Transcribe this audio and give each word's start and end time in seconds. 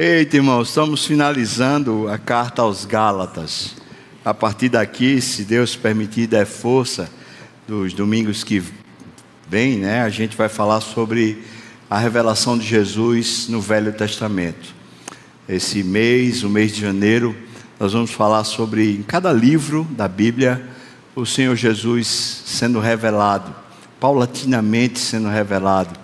Eita, 0.00 0.36
irmãos, 0.36 0.68
estamos 0.68 1.04
finalizando 1.04 2.08
a 2.08 2.16
carta 2.16 2.62
aos 2.62 2.84
Gálatas. 2.84 3.74
A 4.24 4.32
partir 4.32 4.68
daqui, 4.68 5.20
se 5.20 5.42
Deus 5.42 5.74
permitir, 5.74 6.28
der 6.28 6.46
força 6.46 7.10
dos 7.66 7.92
domingos 7.92 8.44
que 8.44 8.62
vem, 9.48 9.76
né? 9.78 10.02
A 10.02 10.08
gente 10.08 10.36
vai 10.36 10.48
falar 10.48 10.82
sobre 10.82 11.42
a 11.90 11.98
revelação 11.98 12.56
de 12.56 12.64
Jesus 12.64 13.48
no 13.48 13.60
Velho 13.60 13.92
Testamento. 13.92 14.72
Esse 15.48 15.82
mês, 15.82 16.44
o 16.44 16.48
mês 16.48 16.72
de 16.72 16.80
janeiro, 16.80 17.36
nós 17.80 17.92
vamos 17.92 18.12
falar 18.12 18.44
sobre 18.44 18.92
em 18.92 19.02
cada 19.02 19.32
livro 19.32 19.84
da 19.90 20.06
Bíblia 20.06 20.64
o 21.16 21.26
Senhor 21.26 21.56
Jesus 21.56 22.44
sendo 22.46 22.78
revelado, 22.78 23.52
paulatinamente 23.98 25.00
sendo 25.00 25.28
revelado. 25.28 25.98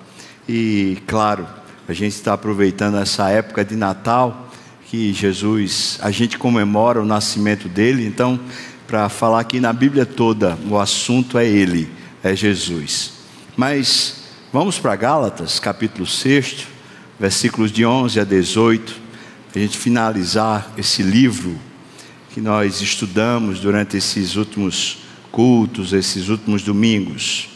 E, 0.48 0.98
claro, 1.06 1.46
a 1.86 1.92
gente 1.92 2.14
está 2.14 2.32
aproveitando 2.32 2.96
essa 2.96 3.28
época 3.28 3.64
de 3.64 3.76
Natal, 3.76 4.48
que 4.86 5.12
Jesus, 5.12 5.98
a 6.00 6.10
gente 6.10 6.38
comemora 6.38 7.02
o 7.02 7.04
nascimento 7.04 7.68
dele, 7.68 8.06
então, 8.06 8.40
para 8.86 9.08
falar 9.08 9.40
aqui 9.40 9.60
na 9.60 9.72
Bíblia 9.72 10.06
toda, 10.06 10.56
o 10.68 10.78
assunto 10.78 11.38
é 11.38 11.46
ele, 11.46 11.88
é 12.22 12.34
Jesus. 12.34 13.12
Mas 13.56 14.24
vamos 14.52 14.78
para 14.78 14.96
Gálatas, 14.96 15.58
capítulo 15.60 16.06
6, 16.06 16.66
versículos 17.18 17.70
de 17.70 17.84
11 17.84 18.20
a 18.20 18.24
18, 18.24 18.94
a 19.54 19.58
gente 19.58 19.78
finalizar 19.78 20.72
esse 20.76 21.02
livro 21.02 21.56
que 22.30 22.40
nós 22.40 22.80
estudamos 22.80 23.60
durante 23.60 23.96
esses 23.96 24.34
últimos 24.36 24.98
cultos, 25.30 25.92
esses 25.92 26.28
últimos 26.28 26.62
domingos. 26.62 27.53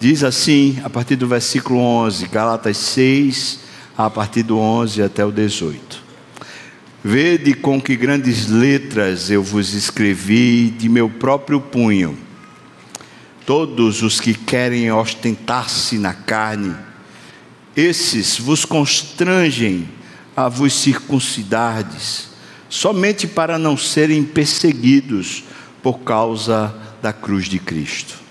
Diz 0.00 0.24
assim, 0.24 0.80
a 0.82 0.88
partir 0.88 1.14
do 1.14 1.28
versículo 1.28 1.78
11, 1.78 2.26
Gálatas 2.28 2.78
6, 2.78 3.60
a 3.98 4.08
partir 4.08 4.42
do 4.42 4.58
11 4.58 5.02
até 5.02 5.22
o 5.26 5.30
18. 5.30 6.02
Vede 7.04 7.52
com 7.52 7.78
que 7.78 7.94
grandes 7.96 8.48
letras 8.48 9.30
eu 9.30 9.42
vos 9.42 9.74
escrevi 9.74 10.70
de 10.70 10.88
meu 10.88 11.10
próprio 11.10 11.60
punho. 11.60 12.16
Todos 13.44 14.02
os 14.02 14.18
que 14.18 14.32
querem 14.32 14.90
ostentar-se 14.90 15.98
na 15.98 16.14
carne, 16.14 16.74
esses 17.76 18.38
vos 18.38 18.64
constrangem 18.64 19.86
a 20.34 20.48
vos 20.48 20.72
circuncidardes, 20.72 22.30
somente 22.70 23.26
para 23.26 23.58
não 23.58 23.76
serem 23.76 24.24
perseguidos 24.24 25.44
por 25.82 25.98
causa 25.98 26.74
da 27.02 27.12
cruz 27.12 27.50
de 27.50 27.58
Cristo 27.58 28.29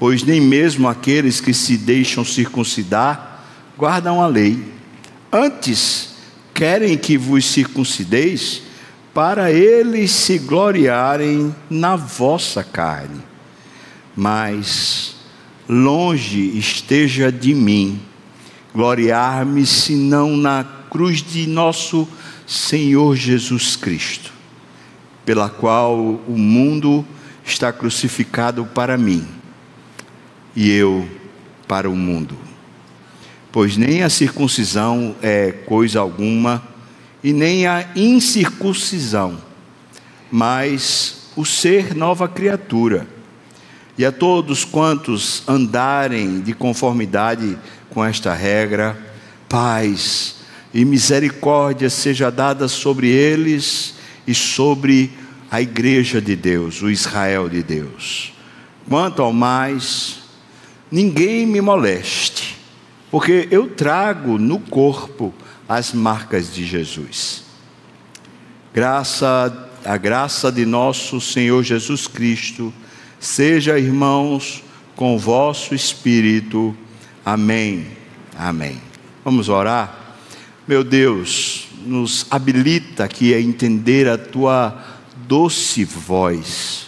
pois 0.00 0.22
nem 0.22 0.40
mesmo 0.40 0.88
aqueles 0.88 1.42
que 1.42 1.52
se 1.52 1.76
deixam 1.76 2.24
circuncidar 2.24 3.44
guardam 3.76 4.22
a 4.22 4.26
lei. 4.26 4.72
Antes, 5.30 6.14
querem 6.54 6.96
que 6.96 7.18
vos 7.18 7.44
circuncideis 7.44 8.62
para 9.12 9.52
eles 9.52 10.10
se 10.10 10.38
gloriarem 10.38 11.54
na 11.68 11.96
vossa 11.96 12.64
carne. 12.64 13.20
Mas 14.16 15.16
longe 15.68 16.58
esteja 16.58 17.30
de 17.30 17.54
mim 17.54 18.00
gloriar-me 18.74 19.66
senão 19.66 20.34
na 20.34 20.64
cruz 20.88 21.22
de 21.22 21.46
nosso 21.46 22.08
Senhor 22.46 23.14
Jesus 23.16 23.76
Cristo, 23.76 24.32
pela 25.26 25.50
qual 25.50 25.98
o 26.26 26.38
mundo 26.38 27.04
está 27.44 27.70
crucificado 27.70 28.64
para 28.64 28.96
mim 28.96 29.39
e 30.54 30.70
eu 30.70 31.08
para 31.66 31.88
o 31.88 31.96
mundo. 31.96 32.36
Pois 33.52 33.76
nem 33.76 34.02
a 34.02 34.10
circuncisão 34.10 35.14
é 35.22 35.52
coisa 35.52 36.00
alguma, 36.00 36.62
e 37.22 37.32
nem 37.32 37.66
a 37.66 37.86
incircuncisão, 37.94 39.38
mas 40.30 41.30
o 41.36 41.44
ser 41.44 41.94
nova 41.94 42.28
criatura. 42.28 43.06
E 43.98 44.04
a 44.04 44.10
todos 44.10 44.64
quantos 44.64 45.42
andarem 45.46 46.40
de 46.40 46.54
conformidade 46.54 47.58
com 47.90 48.04
esta 48.04 48.32
regra, 48.32 48.98
paz 49.48 50.36
e 50.72 50.84
misericórdia 50.84 51.90
seja 51.90 52.30
dada 52.30 52.68
sobre 52.68 53.08
eles 53.08 53.94
e 54.26 54.34
sobre 54.34 55.10
a 55.50 55.60
igreja 55.60 56.20
de 56.20 56.36
Deus, 56.36 56.80
o 56.80 56.88
Israel 56.88 57.48
de 57.48 57.62
Deus. 57.62 58.32
Quanto 58.88 59.20
ao 59.20 59.32
mais, 59.32 60.19
ninguém 60.90 61.46
me 61.46 61.60
moleste, 61.60 62.56
porque 63.10 63.48
eu 63.50 63.68
trago 63.68 64.38
no 64.38 64.58
corpo 64.58 65.32
as 65.68 65.92
marcas 65.92 66.52
de 66.52 66.64
Jesus. 66.66 67.44
Graça, 68.74 69.68
a 69.84 69.96
graça 69.96 70.50
de 70.50 70.66
nosso 70.66 71.20
Senhor 71.20 71.62
Jesus 71.62 72.06
Cristo, 72.06 72.72
seja, 73.18 73.78
irmãos, 73.78 74.62
com 74.96 75.18
vosso 75.18 75.74
espírito. 75.74 76.76
Amém. 77.24 77.86
Amém. 78.36 78.80
Vamos 79.24 79.48
orar? 79.48 80.16
Meu 80.66 80.84
Deus, 80.84 81.68
nos 81.84 82.26
habilita 82.30 83.04
aqui 83.04 83.34
a 83.34 83.40
entender 83.40 84.08
a 84.08 84.18
tua 84.18 84.84
doce 85.26 85.84
voz. 85.84 86.86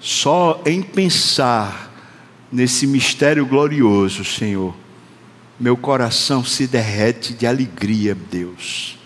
Só 0.00 0.60
em 0.66 0.82
pensar 0.82 1.93
nesse 2.54 2.86
mistério 2.86 3.44
glorioso, 3.44 4.24
Senhor, 4.24 4.72
meu 5.58 5.76
coração 5.76 6.44
se 6.44 6.68
derrete 6.68 7.34
de 7.34 7.48
alegria, 7.48 8.14
Deus. 8.14 8.96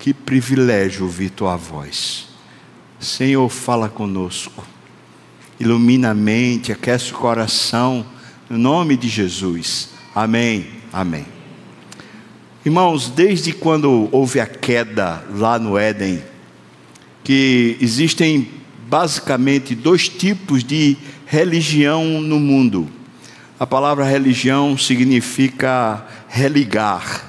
Que 0.00 0.12
privilégio 0.12 1.04
ouvir 1.04 1.30
tua 1.30 1.56
voz. 1.56 2.26
Senhor, 2.98 3.48
fala 3.48 3.88
conosco. 3.88 4.66
Ilumina 5.60 6.10
a 6.10 6.14
mente, 6.14 6.72
aquece 6.72 7.12
o 7.12 7.16
coração, 7.16 8.04
no 8.50 8.58
nome 8.58 8.96
de 8.96 9.08
Jesus. 9.08 9.90
Amém. 10.12 10.66
Amém. 10.92 11.24
Irmãos, 12.64 13.08
desde 13.08 13.52
quando 13.52 14.08
houve 14.10 14.40
a 14.40 14.46
queda 14.46 15.24
lá 15.30 15.56
no 15.56 15.78
Éden, 15.78 16.20
que 17.22 17.76
existem 17.80 18.50
basicamente 18.88 19.74
dois 19.74 20.08
tipos 20.08 20.62
de 20.62 20.96
religião 21.26 22.20
no 22.20 22.38
mundo. 22.38 22.88
A 23.58 23.66
palavra 23.66 24.04
religião 24.04 24.76
significa 24.76 26.06
religar. 26.28 27.24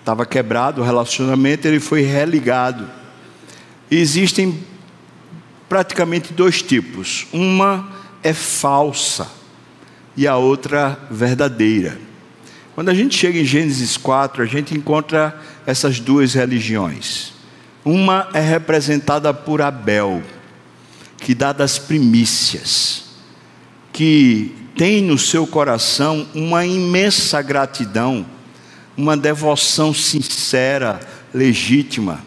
Estava 0.00 0.26
quebrado 0.26 0.80
o 0.80 0.84
relacionamento, 0.84 1.66
ele 1.66 1.80
foi 1.80 2.02
religado. 2.02 2.88
E 3.90 3.96
existem 3.96 4.58
praticamente 5.68 6.32
dois 6.32 6.62
tipos. 6.62 7.26
Uma 7.32 7.88
é 8.22 8.32
falsa 8.32 9.28
e 10.16 10.26
a 10.26 10.36
outra 10.36 10.98
verdadeira. 11.10 11.98
Quando 12.74 12.88
a 12.88 12.94
gente 12.94 13.16
chega 13.16 13.38
em 13.38 13.44
Gênesis 13.44 13.96
4, 13.96 14.42
a 14.42 14.46
gente 14.46 14.74
encontra 14.74 15.40
essas 15.64 15.98
duas 15.98 16.34
religiões. 16.34 17.35
Uma 17.86 18.28
é 18.34 18.40
representada 18.40 19.32
por 19.32 19.62
Abel 19.62 20.20
que 21.18 21.36
dá 21.36 21.52
das 21.52 21.78
primícias, 21.78 23.04
que 23.92 24.52
tem 24.76 25.00
no 25.00 25.16
seu 25.16 25.46
coração 25.46 26.26
uma 26.34 26.66
imensa 26.66 27.40
gratidão, 27.40 28.26
uma 28.96 29.16
devoção 29.16 29.94
sincera, 29.94 30.98
legítima, 31.32 32.24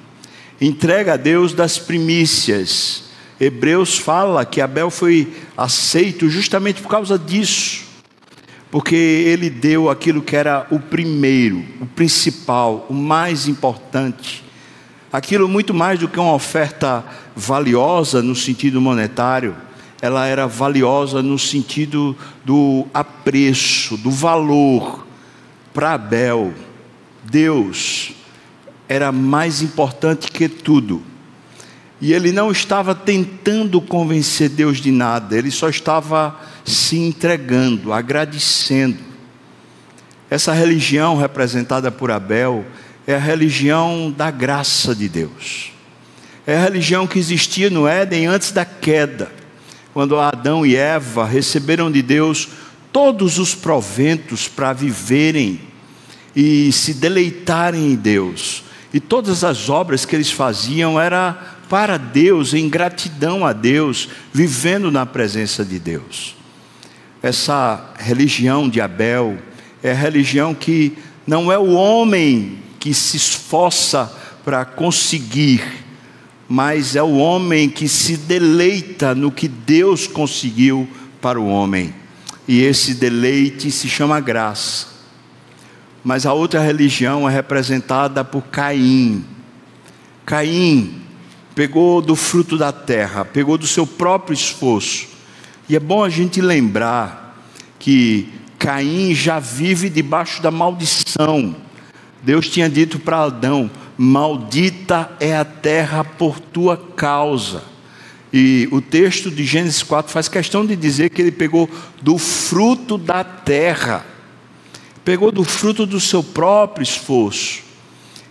entrega 0.62 1.16
a 1.16 1.18
Deus 1.18 1.52
das 1.52 1.78
primícias. 1.78 3.10
Hebreus 3.38 3.98
fala 3.98 4.46
que 4.46 4.62
Abel 4.62 4.90
foi 4.90 5.34
aceito 5.58 6.30
justamente 6.30 6.82
por 6.82 6.88
causa 6.88 7.20
disso, 7.20 7.84
porque 8.72 8.96
ele 8.96 9.50
deu 9.50 9.90
aquilo 9.90 10.22
que 10.22 10.38
era 10.38 10.66
o 10.72 10.80
primeiro, 10.80 11.66
o 11.82 11.86
principal, 11.86 12.88
o 12.90 12.94
mais 12.94 13.46
importante 13.46 14.48
Aquilo 15.12 15.48
muito 15.48 15.74
mais 15.74 16.00
do 16.00 16.08
que 16.08 16.20
uma 16.20 16.34
oferta 16.34 17.04
valiosa 17.36 18.22
no 18.22 18.36
sentido 18.36 18.80
monetário, 18.80 19.56
ela 20.02 20.28
era 20.28 20.48
valiosa 20.48 21.24
no 21.24 21.38
sentido 21.38 22.16
do 22.46 22.86
apreço, 22.94 23.98
do 23.98 24.12
valor. 24.12 25.06
Para 25.74 25.94
Abel, 25.94 26.54
Deus 27.24 28.14
era 28.88 29.12
mais 29.12 29.62
importante 29.62 30.32
que 30.32 30.48
tudo. 30.48 31.04
E 32.02 32.14
ele 32.14 32.32
não 32.32 32.52
estava 32.52 32.96
tentando 32.96 33.82
convencer 33.82 34.50
Deus 34.50 34.78
de 34.78 34.92
nada, 34.92 35.38
ele 35.38 35.52
só 35.52 35.70
estava 35.70 36.40
se 36.64 36.98
entregando, 36.98 37.92
agradecendo. 37.92 38.98
Essa 40.30 40.54
religião 40.54 41.18
representada 41.18 41.92
por 41.92 42.12
Abel 42.12 42.66
é 43.08 43.16
a 43.16 43.20
religião 43.20 44.14
da 44.16 44.30
graça 44.32 44.96
de 44.96 45.10
Deus. 45.10 45.72
É 46.46 46.58
a 46.58 46.64
religião 46.64 47.06
que 47.06 47.20
existia 47.20 47.70
no 47.70 47.88
Éden 47.88 48.28
antes 48.28 48.52
da 48.52 48.66
queda, 48.66 49.32
quando 49.94 50.20
Adão 50.20 50.66
e 50.66 50.76
Eva 50.76 51.26
receberam 51.26 51.92
de 51.92 52.02
Deus 52.02 52.50
todos 52.92 53.38
os 53.38 53.54
proventos 53.54 54.48
para 54.48 54.74
viverem 54.74 55.60
e 56.36 56.72
se 56.72 56.94
deleitarem 56.94 57.92
em 57.92 57.96
Deus. 57.96 58.64
E 58.94 59.00
todas 59.00 59.44
as 59.44 59.70
obras 59.70 60.06
que 60.06 60.16
eles 60.16 60.32
faziam 60.32 61.00
era 61.00 61.58
para 61.70 61.98
Deus, 61.98 62.54
em 62.54 62.68
gratidão 62.68 63.46
a 63.46 63.54
Deus, 63.54 64.10
vivendo 64.34 64.92
na 64.92 65.06
presença 65.06 65.64
de 65.64 65.78
Deus. 65.78 66.36
Essa 67.22 67.94
religião 68.00 68.68
de 68.68 68.82
Abel 68.82 69.38
é 69.84 69.92
a 69.92 69.96
religião 69.96 70.56
que 70.56 70.98
não 71.28 71.52
é 71.52 71.60
o 71.60 71.74
homem 71.74 72.58
que 72.80 72.94
se 72.94 73.18
esforça 73.18 74.12
para 74.44 74.64
conseguir, 74.66 75.62
mas 76.48 76.96
é 76.96 77.04
o 77.04 77.18
homem 77.18 77.70
que 77.70 77.88
se 77.88 78.18
deleita 78.18 79.14
no 79.14 79.32
que 79.32 79.48
Deus 79.48 80.08
conseguiu 80.08 80.88
para 81.22 81.40
o 81.40 81.48
homem. 81.48 81.94
E 82.48 82.62
esse 82.62 82.96
deleite 82.96 83.70
se 83.70 83.88
chama 83.88 84.20
graça. 84.20 84.88
Mas 86.04 86.26
a 86.26 86.34
outra 86.34 86.62
religião 86.62 87.30
é 87.30 87.32
representada 87.32 88.24
por 88.24 88.44
Caim. 88.44 89.24
Caim 90.26 91.02
pegou 91.54 92.02
do 92.02 92.16
fruto 92.16 92.58
da 92.58 92.72
terra, 92.72 93.26
pegou 93.26 93.58
do 93.58 93.68
seu 93.68 93.86
próprio 93.86 94.34
esforço. 94.34 95.08
E 95.68 95.76
é 95.76 95.80
bom 95.80 96.04
a 96.04 96.10
gente 96.10 96.42
lembrar 96.42 97.38
que 97.78 98.30
Caim 98.58 99.14
já 99.14 99.40
vive 99.40 99.90
debaixo 99.90 100.42
da 100.42 100.50
maldição. 100.50 101.56
Deus 102.22 102.50
tinha 102.50 102.70
dito 102.70 103.00
para 103.00 103.24
Adão: 103.24 103.70
Maldita 103.98 105.12
é 105.20 105.36
a 105.36 105.46
terra 105.46 106.04
por 106.04 106.40
tua 106.40 106.78
causa. 106.78 107.64
E 108.32 108.68
o 108.72 108.80
texto 108.80 109.32
de 109.32 109.44
Gênesis 109.44 109.82
4 109.82 110.12
faz 110.12 110.28
questão 110.28 110.66
de 110.66 110.76
dizer 110.76 111.10
que 111.10 111.22
ele 111.22 111.32
pegou 111.32 111.70
do 112.02 112.18
fruto 112.18 112.98
da 112.98 113.24
terra, 113.24 114.06
pegou 115.04 115.32
do 115.32 115.44
fruto 115.44 115.86
do 115.86 116.00
seu 116.00 116.24
próprio 116.24 116.84
esforço. 116.84 117.64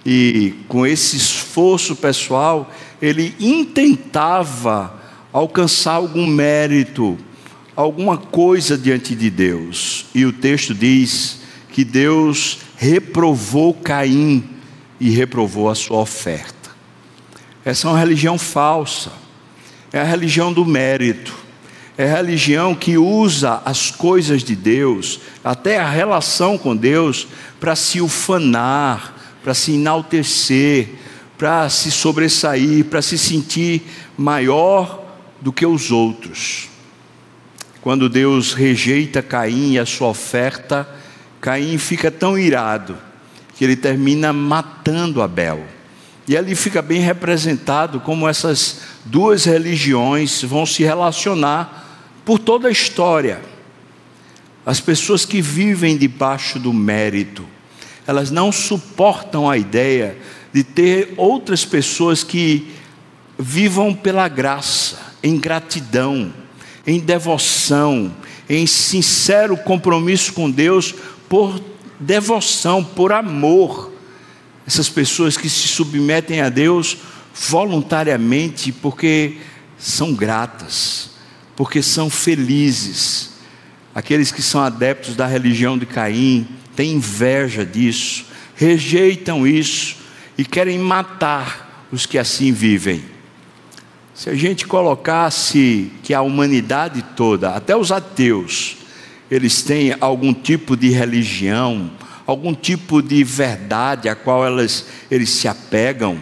E 0.07 0.55
com 0.69 0.87
esse 0.87 1.17
esforço 1.17 1.97
pessoal, 1.97 2.73
ele 3.03 3.35
intentava 3.41 4.95
alcançar 5.33 5.95
algum 5.95 6.27
mérito, 6.27 7.19
alguma 7.75 8.17
coisa 8.17 8.79
diante 8.79 9.15
de 9.17 9.29
Deus. 9.29 10.07
E 10.15 10.25
o 10.25 10.33
texto 10.33 10.75
diz 10.75 11.41
que 11.73 11.85
Deus 11.85 12.59
reprovou 12.79 13.75
Caim 13.75 14.49
e 15.01 15.11
reprovou 15.11 15.69
a 15.69 15.75
sua 15.75 15.99
oferta. 15.99 16.71
Essa 17.65 17.89
é 17.89 17.91
uma 17.91 17.99
religião 17.99 18.39
falsa, 18.39 19.11
é 19.93 20.01
a 20.01 20.05
religião 20.05 20.53
do 20.53 20.65
mérito, 20.65 21.35
é 21.99 22.05
a 22.05 22.17
religião 22.17 22.77
que 22.77 22.97
usa 22.97 23.61
as 23.65 23.91
coisas 23.91 24.45
de 24.45 24.55
Deus, 24.55 25.21
até 25.43 25.81
a 25.81 25.91
relação 25.91 26.57
com 26.57 26.75
Deus, 26.75 27.27
para 27.59 27.75
se 27.75 28.01
ufanar, 28.01 29.13
para 29.43 29.55
se 29.55 29.73
enaltecer, 29.73 30.89
para 31.37 31.69
se 31.69 31.91
sobressair, 31.91 32.85
para 32.85 33.03
se 33.03 33.19
sentir 33.19 33.83
maior 34.17 35.05
do 35.41 35.53
que 35.53 35.67
os 35.67 35.91
outros. 35.91 36.69
Quando 37.81 38.09
Deus 38.09 38.53
rejeita 38.53 39.21
Caim 39.21 39.73
e 39.73 39.79
a 39.81 39.87
sua 39.87 40.09
oferta, 40.09 40.89
Caim 41.41 41.79
fica 41.79 42.11
tão 42.11 42.39
irado 42.39 42.97
que 43.57 43.65
ele 43.65 43.77
termina 43.77 44.33
matando 44.33 45.23
Abel. 45.23 45.65
E 46.27 46.37
ali 46.37 46.55
fica 46.55 46.83
bem 46.83 47.01
representado 47.01 48.01
como 48.01 48.29
essas 48.29 48.81
duas 49.05 49.45
religiões 49.45 50.43
vão 50.43 50.67
se 50.67 50.83
relacionar 50.83 51.87
por 52.25 52.39
toda 52.39 52.69
a 52.69 52.71
história. 52.71 53.41
As 54.67 54.81
pessoas 54.81 55.25
que 55.25 55.41
vivem 55.41 55.97
debaixo 55.97 56.59
do 56.59 56.73
mérito, 56.73 57.47
elas 58.07 58.31
não 58.31 58.53
suportam 58.53 59.49
a 59.49 59.57
ideia 59.57 60.19
de 60.53 60.63
ter 60.63 61.15
outras 61.17 61.65
pessoas 61.65 62.23
que 62.23 62.75
vivam 63.39 63.95
pela 63.95 64.29
graça, 64.29 64.99
em 65.23 65.39
gratidão, 65.39 66.33
em 66.87 67.01
devoção, 67.01 68.15
em 68.49 68.67
sincero 68.67 69.57
compromisso 69.57 70.33
com 70.33 70.51
Deus, 70.51 70.95
por 71.29 71.61
devoção, 71.99 72.83
por 72.83 73.13
amor. 73.13 73.93
Essas 74.67 74.89
pessoas 74.89 75.37
que 75.37 75.49
se 75.49 75.69
submetem 75.69 76.41
a 76.41 76.49
Deus 76.49 76.99
voluntariamente 77.35 78.73
porque 78.73 79.39
são 79.79 80.13
gratas, 80.13 81.11
porque 81.57 81.83
são 81.83 82.11
felizes. 82.11 83.31
Aqueles 83.95 84.31
que 84.31 84.43
são 84.43 84.61
adeptos 84.61 85.17
da 85.17 85.27
religião 85.27 85.79
de 85.79 85.87
Caim 85.87 86.47
têm 86.77 86.93
inveja 86.93 87.65
disso, 87.65 88.27
rejeitam 88.55 89.47
isso 89.47 89.97
e 90.37 90.45
querem 90.45 90.79
matar 90.79 91.87
os 91.91 92.07
que 92.07 92.19
assim 92.19 92.53
vivem. 92.53 93.03
Se 94.15 94.29
a 94.29 94.35
gente 94.35 94.67
colocasse 94.67 95.93
que 96.03 96.13
a 96.13 96.21
humanidade 96.23 97.03
toda, 97.17 97.51
até 97.51 97.77
os 97.77 97.93
ateus, 97.93 98.77
eles 99.31 99.63
têm 99.63 99.95
algum 100.01 100.33
tipo 100.33 100.77
de 100.77 100.89
religião, 100.91 101.91
algum 102.27 102.55
tipo 102.55 103.03
de 103.03 103.23
verdade 103.25 104.09
a 104.09 104.15
qual 104.15 104.45
elas, 104.45 104.87
eles 105.11 105.31
se 105.31 105.49
apegam, 105.49 106.21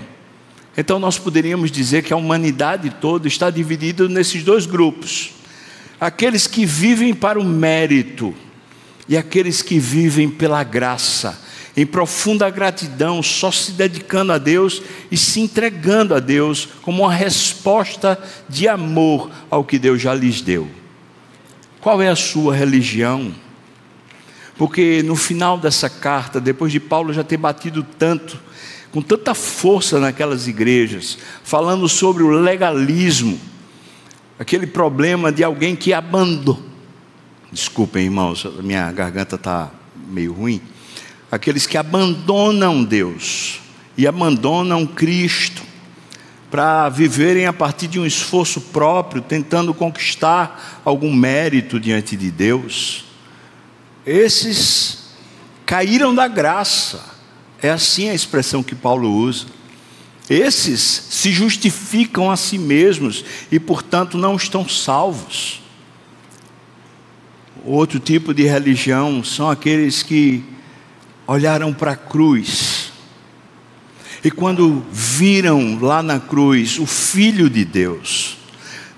então 0.76 0.98
nós 0.98 1.18
poderíamos 1.18 1.70
dizer 1.70 2.02
que 2.02 2.12
a 2.12 2.16
humanidade 2.16 2.90
toda 3.00 3.26
está 3.26 3.48
dividida 3.48 4.08
nesses 4.08 4.42
dois 4.42 4.66
grupos: 4.66 5.30
aqueles 5.98 6.46
que 6.46 6.66
vivem 6.66 7.14
para 7.14 7.40
o 7.40 7.44
mérito 7.44 8.34
e 9.08 9.16
aqueles 9.16 9.62
que 9.62 9.78
vivem 9.78 10.28
pela 10.28 10.62
graça. 10.62 11.44
Em 11.78 11.84
profunda 11.84 12.48
gratidão, 12.48 13.22
só 13.22 13.52
se 13.52 13.72
dedicando 13.72 14.32
a 14.32 14.38
Deus 14.38 14.80
e 15.10 15.16
se 15.16 15.40
entregando 15.40 16.14
a 16.14 16.20
Deus 16.20 16.66
como 16.80 17.02
uma 17.02 17.12
resposta 17.12 18.18
de 18.48 18.66
amor 18.66 19.30
ao 19.50 19.62
que 19.62 19.78
Deus 19.78 20.00
já 20.00 20.14
lhes 20.14 20.40
deu. 20.40 20.70
Qual 21.86 22.02
é 22.02 22.08
a 22.08 22.16
sua 22.16 22.52
religião? 22.52 23.32
Porque 24.58 25.04
no 25.04 25.14
final 25.14 25.56
dessa 25.56 25.88
carta, 25.88 26.40
depois 26.40 26.72
de 26.72 26.80
Paulo 26.80 27.12
já 27.12 27.22
ter 27.22 27.36
batido 27.36 27.86
tanto, 27.96 28.40
com 28.90 29.00
tanta 29.00 29.34
força 29.34 30.00
naquelas 30.00 30.48
igrejas, 30.48 31.16
falando 31.44 31.88
sobre 31.88 32.24
o 32.24 32.28
legalismo, 32.28 33.38
aquele 34.36 34.66
problema 34.66 35.30
de 35.30 35.44
alguém 35.44 35.76
que 35.76 35.92
abandonou. 35.92 36.60
Desculpem, 37.52 38.06
irmãos, 38.06 38.44
minha 38.64 38.90
garganta 38.90 39.36
está 39.36 39.70
meio 40.08 40.32
ruim 40.32 40.60
aqueles 41.30 41.68
que 41.68 41.78
abandonam 41.78 42.82
Deus 42.82 43.60
e 43.96 44.08
abandonam 44.08 44.84
Cristo 44.84 45.62
para 46.50 46.88
viverem 46.88 47.46
a 47.46 47.52
partir 47.52 47.88
de 47.88 47.98
um 47.98 48.06
esforço 48.06 48.60
próprio, 48.60 49.20
tentando 49.20 49.74
conquistar 49.74 50.80
algum 50.84 51.12
mérito 51.12 51.80
diante 51.80 52.16
de 52.16 52.30
Deus. 52.30 53.04
Esses 54.06 55.10
caíram 55.64 56.14
da 56.14 56.28
graça, 56.28 57.04
é 57.60 57.70
assim 57.70 58.08
a 58.08 58.14
expressão 58.14 58.62
que 58.62 58.74
Paulo 58.74 59.10
usa. 59.10 59.46
Esses 60.28 60.80
se 60.80 61.30
justificam 61.30 62.30
a 62.30 62.36
si 62.36 62.58
mesmos 62.58 63.24
e, 63.50 63.58
portanto, 63.58 64.18
não 64.18 64.36
estão 64.36 64.68
salvos. 64.68 65.62
Outro 67.64 67.98
tipo 67.98 68.32
de 68.32 68.44
religião 68.44 69.24
são 69.24 69.50
aqueles 69.50 70.02
que 70.02 70.44
olharam 71.26 71.74
para 71.74 71.92
a 71.92 71.96
cruz. 71.96 72.75
E 74.26 74.30
quando 74.32 74.84
viram 74.90 75.78
lá 75.80 76.02
na 76.02 76.18
cruz 76.18 76.80
o 76.80 76.84
Filho 76.84 77.48
de 77.48 77.64
Deus, 77.64 78.36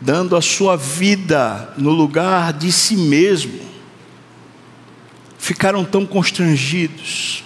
dando 0.00 0.34
a 0.34 0.40
sua 0.40 0.74
vida 0.74 1.74
no 1.76 1.90
lugar 1.90 2.50
de 2.54 2.72
si 2.72 2.96
mesmo, 2.96 3.60
ficaram 5.38 5.84
tão 5.84 6.06
constrangidos. 6.06 7.44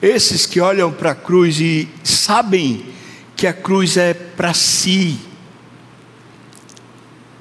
Esses 0.00 0.46
que 0.46 0.60
olham 0.60 0.92
para 0.92 1.10
a 1.10 1.16
cruz 1.16 1.58
e 1.58 1.88
sabem 2.04 2.86
que 3.34 3.48
a 3.48 3.52
cruz 3.52 3.96
é 3.96 4.14
para 4.14 4.54
si, 4.54 5.18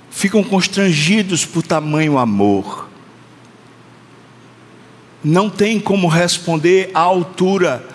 ficam 0.10 0.43
constrangidos 0.43 1.46
por 1.46 1.62
tamanho 1.62 2.17
amor 2.17 2.89
não 5.24 5.50
tem 5.50 5.79
como 5.79 6.08
responder 6.08 6.91
à 6.93 7.01
altura 7.01 7.86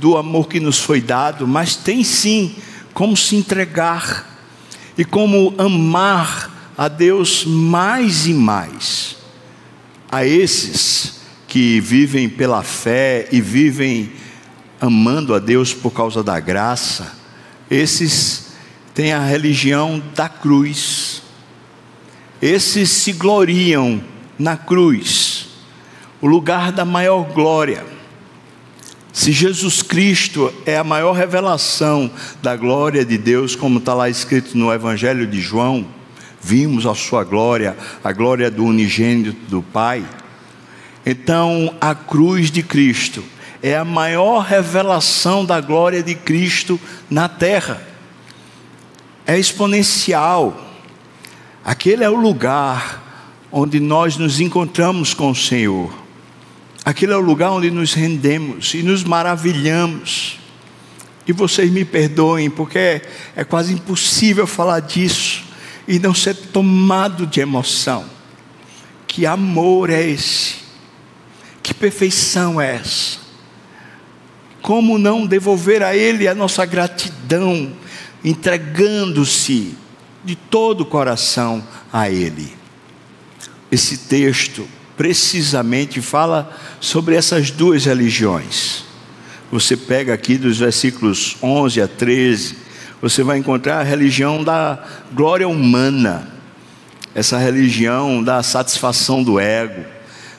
do 0.00 0.16
amor 0.16 0.48
que 0.48 0.60
nos 0.60 0.78
foi 0.78 1.00
dado, 1.00 1.46
mas 1.46 1.76
tem 1.76 2.04
sim 2.04 2.54
como 2.92 3.16
se 3.16 3.36
entregar 3.36 4.38
e 4.96 5.04
como 5.04 5.54
amar 5.58 6.72
a 6.76 6.88
Deus 6.88 7.44
mais 7.44 8.26
e 8.26 8.34
mais. 8.34 9.16
A 10.10 10.24
esses 10.24 11.20
que 11.48 11.80
vivem 11.80 12.28
pela 12.28 12.62
fé 12.62 13.28
e 13.32 13.40
vivem 13.40 14.12
amando 14.80 15.34
a 15.34 15.38
Deus 15.38 15.72
por 15.72 15.90
causa 15.90 16.22
da 16.22 16.38
graça, 16.38 17.12
esses 17.70 18.52
têm 18.92 19.12
a 19.12 19.24
religião 19.24 20.02
da 20.14 20.28
cruz. 20.28 21.22
Esses 22.40 22.90
se 22.90 23.12
gloriam 23.12 24.02
na 24.38 24.56
cruz 24.56 25.46
o 26.24 26.26
lugar 26.26 26.72
da 26.72 26.86
maior 26.86 27.22
glória, 27.34 27.84
Se 29.14 29.30
Jesus 29.30 29.80
Cristo 29.80 30.52
é 30.66 30.76
a 30.76 30.82
maior 30.82 31.12
revelação 31.12 32.10
da 32.42 32.56
glória 32.56 33.04
de 33.04 33.16
Deus, 33.16 33.54
como 33.54 33.78
está 33.78 33.94
lá 33.94 34.10
escrito 34.10 34.58
no 34.58 34.72
Evangelho 34.72 35.24
de 35.24 35.40
João, 35.40 35.86
vimos 36.42 36.84
a 36.84 36.96
sua 36.96 37.22
glória, 37.22 37.76
a 38.02 38.10
glória 38.10 38.50
do 38.50 38.64
unigênito 38.64 39.38
do 39.48 39.62
Pai. 39.62 40.04
Então, 41.06 41.72
a 41.80 41.94
cruz 41.94 42.50
de 42.50 42.60
Cristo 42.60 43.22
é 43.62 43.76
a 43.76 43.84
maior 43.84 44.40
revelação 44.40 45.44
da 45.44 45.60
glória 45.60 46.02
de 46.02 46.16
Cristo 46.16 46.78
na 47.08 47.28
terra. 47.28 47.86
É 49.24 49.38
exponencial. 49.38 50.60
Aquele 51.64 52.02
é 52.02 52.10
o 52.10 52.16
lugar 52.16 53.46
onde 53.52 53.78
nós 53.78 54.16
nos 54.16 54.40
encontramos 54.40 55.14
com 55.14 55.30
o 55.30 55.36
Senhor. 55.36 56.03
Aquele 56.84 57.12
é 57.12 57.16
o 57.16 57.20
lugar 57.20 57.50
onde 57.50 57.70
nos 57.70 57.94
rendemos 57.94 58.74
e 58.74 58.82
nos 58.82 59.02
maravilhamos. 59.02 60.38
E 61.26 61.32
vocês 61.32 61.70
me 61.70 61.84
perdoem, 61.84 62.50
porque 62.50 62.78
é, 62.78 63.02
é 63.34 63.44
quase 63.44 63.72
impossível 63.72 64.46
falar 64.46 64.80
disso 64.80 65.44
e 65.88 65.98
não 65.98 66.12
ser 66.12 66.34
tomado 66.34 67.26
de 67.26 67.40
emoção. 67.40 68.04
Que 69.06 69.24
amor 69.24 69.88
é 69.88 70.02
esse? 70.06 70.56
Que 71.62 71.72
perfeição 71.72 72.60
é 72.60 72.76
essa? 72.76 73.18
Como 74.60 74.98
não 74.98 75.26
devolver 75.26 75.82
a 75.82 75.96
Ele 75.96 76.28
a 76.28 76.34
nossa 76.34 76.66
gratidão, 76.66 77.72
entregando-se 78.22 79.74
de 80.22 80.36
todo 80.36 80.82
o 80.82 80.86
coração 80.86 81.66
a 81.90 82.10
Ele? 82.10 82.52
Esse 83.70 83.96
texto 83.96 84.68
precisamente 84.96 86.00
fala 86.00 86.56
sobre 86.80 87.16
essas 87.16 87.50
duas 87.50 87.84
religiões. 87.84 88.84
Você 89.50 89.76
pega 89.76 90.14
aqui 90.14 90.36
dos 90.36 90.58
versículos 90.58 91.36
11 91.42 91.80
a 91.80 91.88
13, 91.88 92.56
você 93.00 93.22
vai 93.22 93.38
encontrar 93.38 93.80
a 93.80 93.82
religião 93.82 94.42
da 94.42 94.82
glória 95.12 95.46
humana, 95.46 96.28
essa 97.14 97.38
religião 97.38 98.22
da 98.22 98.42
satisfação 98.42 99.22
do 99.22 99.38
ego, 99.38 99.84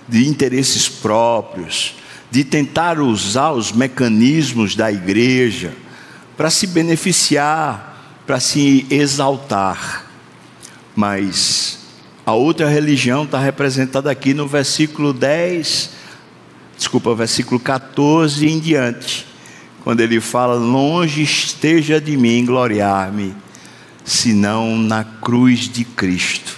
de 0.08 0.28
interesses 0.28 0.90
próprios, 0.90 1.96
de 2.30 2.44
tentar 2.44 3.00
usar 3.00 3.52
os 3.52 3.72
mecanismos 3.72 4.76
da 4.76 4.92
igreja 4.92 5.74
para 6.36 6.50
se 6.50 6.68
beneficiar, 6.68 8.22
para 8.26 8.40
se 8.40 8.86
exaltar. 8.90 10.06
Mas 10.96 11.85
a 12.26 12.34
outra 12.34 12.68
religião 12.68 13.24
está 13.24 13.40
representada 13.40 14.10
aqui 14.10 14.34
no 14.34 14.48
versículo 14.48 15.14
10, 15.14 15.92
desculpa, 16.76 17.14
versículo 17.14 17.60
14 17.60 18.48
em 18.48 18.60
diante, 18.60 19.28
quando 19.84 20.02
ele 20.02 20.20
fala: 20.20 20.56
Longe 20.56 21.22
esteja 21.22 22.02
de 22.02 22.18
mim 22.18 22.44
gloriar-me, 22.44 23.36
senão 24.04 24.76
na 24.76 25.04
cruz 25.04 25.70
de 25.70 25.86
Cristo, 25.86 26.58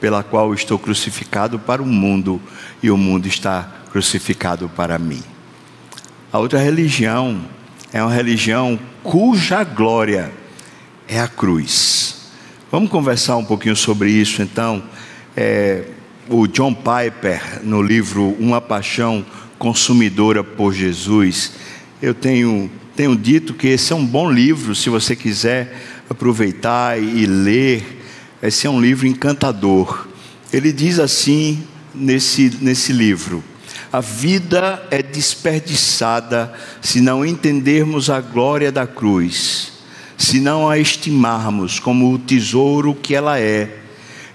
pela 0.00 0.24
qual 0.24 0.52
estou 0.52 0.78
crucificado 0.78 1.60
para 1.60 1.80
o 1.80 1.86
mundo 1.86 2.42
e 2.82 2.90
o 2.90 2.96
mundo 2.96 3.28
está 3.28 3.70
crucificado 3.92 4.68
para 4.68 4.98
mim. 4.98 5.22
A 6.32 6.38
outra 6.38 6.58
religião 6.58 7.40
é 7.92 8.02
uma 8.02 8.12
religião 8.12 8.78
cuja 9.02 9.62
glória 9.62 10.32
é 11.06 11.20
a 11.20 11.28
cruz. 11.28 12.17
Vamos 12.70 12.90
conversar 12.90 13.38
um 13.38 13.44
pouquinho 13.46 13.74
sobre 13.74 14.10
isso 14.10 14.42
então. 14.42 14.82
É, 15.34 15.84
o 16.28 16.46
John 16.46 16.74
Piper, 16.74 17.62
no 17.64 17.80
livro 17.80 18.36
Uma 18.38 18.60
Paixão 18.60 19.24
Consumidora 19.58 20.44
por 20.44 20.74
Jesus, 20.74 21.52
eu 22.02 22.12
tenho, 22.12 22.70
tenho 22.94 23.16
dito 23.16 23.54
que 23.54 23.68
esse 23.68 23.90
é 23.94 23.96
um 23.96 24.04
bom 24.04 24.30
livro, 24.30 24.74
se 24.74 24.90
você 24.90 25.16
quiser 25.16 25.74
aproveitar 26.10 27.02
e 27.02 27.24
ler. 27.24 28.04
Esse 28.42 28.66
é 28.66 28.70
um 28.70 28.82
livro 28.82 29.06
encantador. 29.06 30.06
Ele 30.52 30.70
diz 30.70 30.98
assim 30.98 31.64
nesse, 31.94 32.54
nesse 32.60 32.92
livro: 32.92 33.42
A 33.90 34.00
vida 34.00 34.86
é 34.90 35.02
desperdiçada 35.02 36.52
se 36.82 37.00
não 37.00 37.24
entendermos 37.24 38.10
a 38.10 38.20
glória 38.20 38.70
da 38.70 38.86
cruz 38.86 39.77
se 40.18 40.40
não 40.40 40.68
a 40.68 40.76
estimarmos 40.76 41.78
como 41.78 42.12
o 42.12 42.18
tesouro 42.18 42.92
que 42.92 43.14
ela 43.14 43.38
é, 43.38 43.78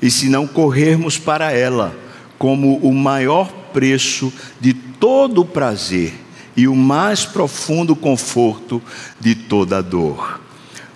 e 0.01 0.09
se 0.09 0.29
não 0.29 0.47
corrermos 0.47 1.17
para 1.17 1.51
ela 1.51 1.95
como 2.39 2.77
o 2.77 2.93
maior 2.93 3.51
preço 3.73 4.33
de 4.59 4.73
todo 4.73 5.41
o 5.41 5.45
prazer 5.45 6.13
e 6.55 6.67
o 6.67 6.75
mais 6.75 7.25
profundo 7.25 7.95
conforto 7.95 8.81
de 9.19 9.35
toda 9.35 9.77
a 9.79 9.81
dor. 9.81 10.41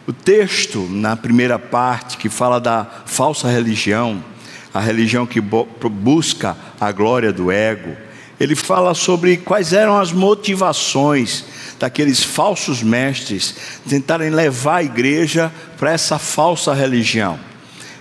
O 0.08 0.14
texto, 0.14 0.88
na 0.90 1.18
primeira 1.18 1.60
parte, 1.60 2.18
que 2.18 2.30
fala 2.30 2.60
da 2.60 2.88
falsa 3.06 3.50
religião, 3.50 4.24
a 4.74 4.80
religião 4.80 5.26
que 5.26 5.42
busca 5.42 6.56
a 6.80 6.92
glória 6.92 7.34
do 7.34 7.52
ego, 7.52 7.96
ele 8.40 8.56
fala 8.56 8.94
sobre 8.94 9.38
quais 9.38 9.74
eram 9.74 9.98
as 9.98 10.12
motivações 10.12 11.44
daqueles 11.80 12.24
falsos 12.24 12.84
mestres 12.84 13.56
tentarem 13.88 14.30
levar 14.30 14.78
a 14.78 14.84
igreja 14.84 15.52
para 15.78 15.92
essa 15.92 16.20
falsa 16.20 16.74
religião. 16.74 17.40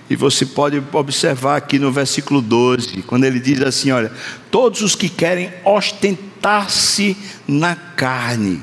E 0.09 0.15
você 0.15 0.45
pode 0.45 0.81
observar 0.93 1.57
aqui 1.57 1.77
no 1.77 1.91
versículo 1.91 2.41
12, 2.41 3.01
quando 3.03 3.25
ele 3.25 3.39
diz 3.39 3.61
assim: 3.61 3.91
Olha, 3.91 4.11
todos 4.49 4.81
os 4.81 4.95
que 4.95 5.09
querem 5.09 5.51
ostentar-se 5.65 7.17
na 7.47 7.75
carne, 7.75 8.61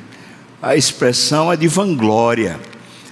a 0.63 0.75
expressão 0.75 1.53
é 1.53 1.57
de 1.57 1.69
vanglória, 1.69 2.59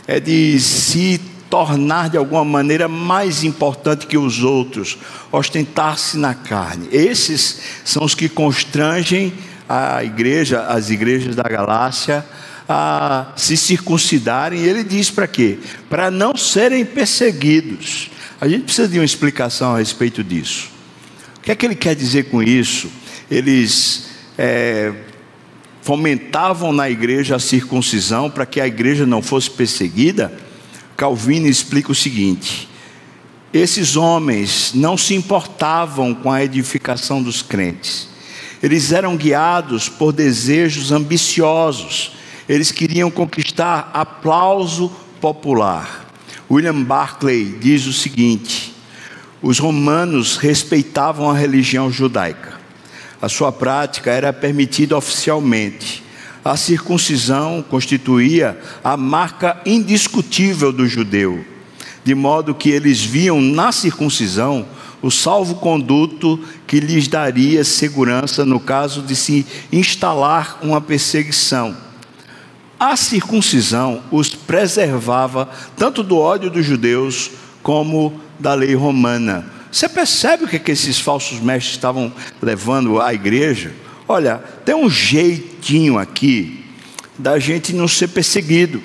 é 0.07 0.19
de 0.19 0.59
se 0.61 1.21
tornar 1.53 2.09
de 2.09 2.17
alguma 2.17 2.47
maneira 2.47 2.89
mais 2.89 3.45
importante 3.45 4.07
que 4.07 4.17
os 4.17 4.43
outros, 4.43 4.97
ostentar-se 5.31 6.17
na 6.17 6.33
carne. 6.33 6.89
Esses 6.91 7.61
são 7.85 8.05
os 8.05 8.15
que 8.15 8.27
constrangem 8.27 9.35
a 9.69 10.03
igreja, 10.03 10.63
as 10.63 10.89
igrejas 10.89 11.37
da 11.37 11.43
Galácia, 11.43 12.25
a 12.67 13.35
se 13.37 13.55
circuncidarem. 13.59 14.61
E 14.61 14.67
ele 14.67 14.83
diz 14.83 15.11
para 15.11 15.27
quê? 15.27 15.59
Para 15.91 16.11
não 16.11 16.35
serem 16.35 16.87
perseguidos. 16.87 18.11
A 18.41 18.49
gente 18.49 18.63
precisa 18.63 18.89
de 18.89 18.99
uma 18.99 19.05
explicação 19.05 19.75
a 19.75 19.79
respeito 19.79 20.25
disso. 20.25 20.71
O 21.37 21.41
que 21.41 21.53
é 21.53 21.55
que 21.55 21.67
ele 21.67 21.77
quer 21.77 21.95
dizer 21.95 22.31
com 22.31 22.43
isso? 22.43 22.91
Eles 23.31 24.07
é, 24.39 24.91
fomentavam 25.83 26.73
na 26.73 26.89
igreja 26.89 27.37
a 27.37 27.39
circuncisão 27.39 28.31
para 28.31 28.47
que 28.47 28.59
a 28.59 28.67
igreja 28.67 29.05
não 29.05 29.21
fosse 29.21 29.51
perseguida. 29.51 30.33
Calvino 30.97 31.47
explica 31.47 31.93
o 31.93 31.95
seguinte: 31.95 32.69
esses 33.53 33.97
homens 33.97 34.73
não 34.75 34.97
se 34.97 35.15
importavam 35.15 36.15
com 36.15 36.31
a 36.31 36.43
edificação 36.45 37.23
dos 37.23 37.43
crentes 37.43 38.13
eles 38.63 38.93
eram 38.93 39.17
guiados 39.17 39.89
por 39.89 40.13
desejos 40.13 40.93
ambiciosos. 40.93 42.13
Eles 42.49 42.71
queriam 42.71 43.11
conquistar 43.11 43.91
aplauso 43.93 44.89
popular. 45.21 46.07
William 46.49 46.83
Barclay 46.83 47.57
diz 47.61 47.87
o 47.87 47.93
seguinte: 47.93 48.73
os 49.43 49.59
romanos 49.59 50.37
respeitavam 50.37 51.29
a 51.29 51.37
religião 51.37 51.91
judaica. 51.91 52.61
A 53.21 53.29
sua 53.29 53.51
prática 53.51 54.13
era 54.13 54.33
permitida 54.33 54.97
oficialmente. 54.97 56.03
A 56.45 56.57
circuncisão 56.57 57.65
constituía 57.69 58.59
a 58.83 58.97
marca 58.97 59.61
indiscutível 59.65 60.73
do 60.73 60.89
judeu, 60.89 61.45
de 62.05 62.15
modo 62.15 62.55
que 62.55 62.71
eles 62.71 63.03
viam 63.03 63.41
na 63.41 63.71
circuncisão 63.71 64.67
o 65.01 65.11
salvo-conduto 65.11 66.39
que 66.67 66.81
lhes 66.81 67.09
daria 67.09 67.65
segurança 67.65 68.45
no 68.45 68.61
caso 68.61 69.03
de 69.03 69.17
se 69.17 69.45
instalar 69.73 70.59
uma 70.63 70.81
perseguição. 70.81 71.77
A 72.79 72.97
circuncisão 72.97 74.03
os 74.11 74.29
preservava 74.31 75.49
tanto 75.77 76.03
do 76.03 76.19
ódio 76.19 76.51
dos 76.51 76.67
judeus 76.67 77.31
como 77.63 78.21
da 78.39 78.55
lei 78.55 78.75
romana. 78.75 79.47
Você 79.71 79.89
percebe 79.89 80.45
o 80.45 80.49
que, 80.49 80.57
é 80.57 80.59
que 80.59 80.73
esses 80.73 80.99
falsos 80.99 81.41
mestres 81.41 81.75
estavam 81.75 82.13
levando 82.41 83.01
à 83.01 83.15
igreja? 83.15 83.73
Olha, 84.13 84.45
tem 84.63 84.75
um 84.75 84.91
jeitinho 84.91 85.99
aqui 85.99 86.63
da 87.19 87.39
gente 87.39 87.73
não 87.73 87.89
ser 87.89 88.09
perseguido. 88.09 88.83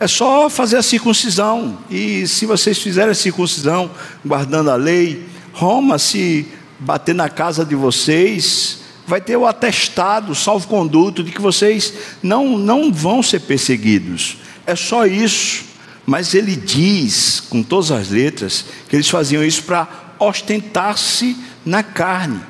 É 0.00 0.06
só 0.06 0.48
fazer 0.48 0.78
a 0.78 0.82
circuncisão. 0.82 1.76
E 1.90 2.26
se 2.26 2.46
vocês 2.46 2.78
fizerem 2.78 3.10
a 3.10 3.14
circuncisão, 3.14 3.90
guardando 4.24 4.70
a 4.70 4.74
lei, 4.74 5.26
Roma, 5.52 5.98
se 5.98 6.46
bater 6.78 7.14
na 7.14 7.28
casa 7.28 7.62
de 7.62 7.74
vocês, 7.74 8.78
vai 9.06 9.20
ter 9.20 9.36
o 9.36 9.46
atestado, 9.46 10.34
salvo-conduto, 10.34 11.22
de 11.22 11.30
que 11.30 11.42
vocês 11.42 11.92
não, 12.22 12.56
não 12.56 12.90
vão 12.90 13.22
ser 13.22 13.40
perseguidos. 13.40 14.38
É 14.66 14.74
só 14.74 15.04
isso. 15.04 15.62
Mas 16.06 16.32
ele 16.32 16.56
diz, 16.56 17.38
com 17.50 17.62
todas 17.62 17.90
as 17.90 18.08
letras, 18.08 18.64
que 18.88 18.96
eles 18.96 19.10
faziam 19.10 19.44
isso 19.44 19.64
para 19.64 19.86
ostentar-se 20.18 21.36
na 21.66 21.82
carne. 21.82 22.40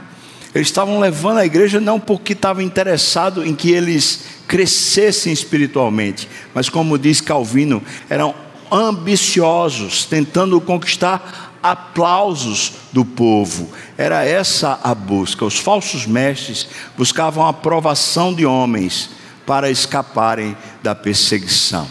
Eles 0.54 0.68
estavam 0.68 1.00
levando 1.00 1.38
a 1.38 1.46
igreja 1.46 1.80
não 1.80 1.98
porque 1.98 2.34
estavam 2.34 2.62
interessados 2.62 3.46
em 3.46 3.54
que 3.54 3.70
eles 3.70 4.24
crescessem 4.46 5.32
espiritualmente, 5.32 6.28
mas 6.54 6.68
como 6.68 6.98
diz 6.98 7.20
Calvino, 7.20 7.82
eram 8.10 8.34
ambiciosos, 8.70 10.04
tentando 10.04 10.60
conquistar 10.60 11.58
aplausos 11.62 12.72
do 12.92 13.04
povo. 13.04 13.70
Era 13.96 14.24
essa 14.24 14.80
a 14.82 14.94
busca. 14.94 15.44
Os 15.44 15.58
falsos 15.58 16.06
mestres 16.06 16.66
buscavam 16.96 17.46
a 17.46 17.50
aprovação 17.50 18.34
de 18.34 18.44
homens 18.44 19.10
para 19.46 19.70
escaparem 19.70 20.56
da 20.82 20.94
perseguição. 20.94 21.86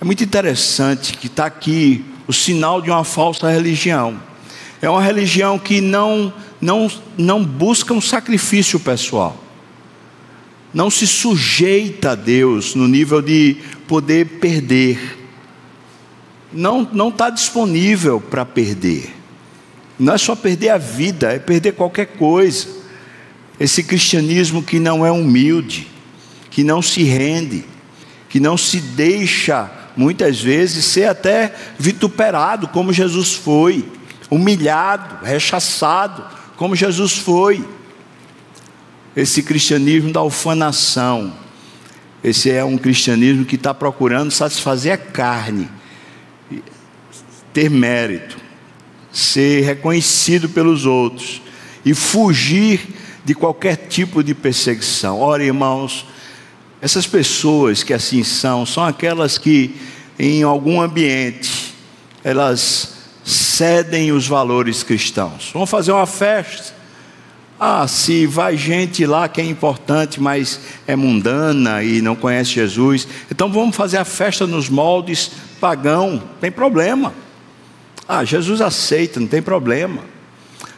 É 0.00 0.04
muito 0.04 0.24
interessante 0.24 1.14
que 1.14 1.26
está 1.26 1.46
aqui 1.46 2.04
o 2.26 2.32
sinal 2.32 2.80
de 2.80 2.90
uma 2.90 3.04
falsa 3.04 3.50
religião. 3.50 4.20
É 4.80 4.88
uma 4.88 5.02
religião 5.02 5.58
que 5.58 5.80
não, 5.80 6.32
não, 6.60 6.90
não 7.16 7.44
busca 7.44 7.92
um 7.92 8.00
sacrifício 8.00 8.80
pessoal. 8.80 9.42
Não 10.72 10.90
se 10.90 11.06
sujeita 11.06 12.10
a 12.10 12.14
Deus 12.14 12.74
no 12.74 12.86
nível 12.86 13.22
de 13.22 13.56
poder 13.86 14.26
perder. 14.40 15.18
Não 16.52 16.88
não 16.92 17.08
está 17.08 17.30
disponível 17.30 18.20
para 18.20 18.44
perder. 18.44 19.14
Não 19.98 20.14
é 20.14 20.18
só 20.18 20.36
perder 20.36 20.70
a 20.70 20.78
vida, 20.78 21.32
é 21.32 21.38
perder 21.38 21.72
qualquer 21.72 22.06
coisa. 22.06 22.68
Esse 23.58 23.82
cristianismo 23.82 24.62
que 24.62 24.78
não 24.78 25.04
é 25.04 25.10
humilde, 25.10 25.88
que 26.50 26.62
não 26.62 26.82
se 26.82 27.02
rende, 27.02 27.64
que 28.28 28.38
não 28.38 28.56
se 28.56 28.78
deixa 28.80 29.70
muitas 29.96 30.38
vezes 30.40 30.84
ser 30.84 31.08
até 31.08 31.54
vituperado, 31.78 32.68
como 32.68 32.92
Jesus 32.92 33.32
foi, 33.32 33.88
humilhado, 34.30 35.24
rechaçado, 35.24 36.22
como 36.56 36.74
Jesus 36.74 37.12
foi. 37.12 37.64
Esse 39.14 39.42
cristianismo 39.42 40.12
da 40.12 40.22
ufanação, 40.22 41.32
esse 42.22 42.50
é 42.50 42.62
um 42.62 42.76
cristianismo 42.76 43.46
que 43.46 43.56
está 43.56 43.72
procurando 43.72 44.30
satisfazer 44.30 44.92
a 44.92 44.98
carne, 44.98 45.68
ter 47.52 47.70
mérito, 47.70 48.36
ser 49.10 49.62
reconhecido 49.62 50.50
pelos 50.50 50.84
outros 50.84 51.40
e 51.82 51.94
fugir 51.94 52.80
de 53.24 53.34
qualquer 53.34 53.76
tipo 53.76 54.22
de 54.22 54.34
perseguição. 54.34 55.20
Ora, 55.20 55.42
irmãos, 55.42 56.04
essas 56.82 57.06
pessoas 57.06 57.82
que 57.82 57.94
assim 57.94 58.22
são, 58.22 58.66
são 58.66 58.84
aquelas 58.84 59.38
que 59.38 59.74
em 60.18 60.42
algum 60.42 60.80
ambiente 60.80 61.74
elas 62.22 62.95
cedem 63.26 64.12
os 64.12 64.28
valores 64.28 64.84
cristãos. 64.84 65.50
Vamos 65.52 65.68
fazer 65.68 65.90
uma 65.90 66.06
festa. 66.06 66.72
Ah, 67.58 67.88
se 67.88 68.24
vai 68.26 68.56
gente 68.56 69.04
lá 69.04 69.28
que 69.28 69.40
é 69.40 69.44
importante, 69.44 70.20
mas 70.20 70.60
é 70.86 70.94
mundana 70.94 71.82
e 71.82 72.00
não 72.00 72.14
conhece 72.14 72.50
Jesus, 72.50 73.08
então 73.30 73.50
vamos 73.50 73.74
fazer 73.74 73.96
a 73.96 74.04
festa 74.04 74.46
nos 74.46 74.68
moldes 74.68 75.32
pagão, 75.58 76.22
tem 76.40 76.52
problema. 76.52 77.14
Ah, 78.06 78.24
Jesus 78.24 78.60
aceita, 78.60 79.18
não 79.18 79.26
tem 79.26 79.42
problema. 79.42 80.02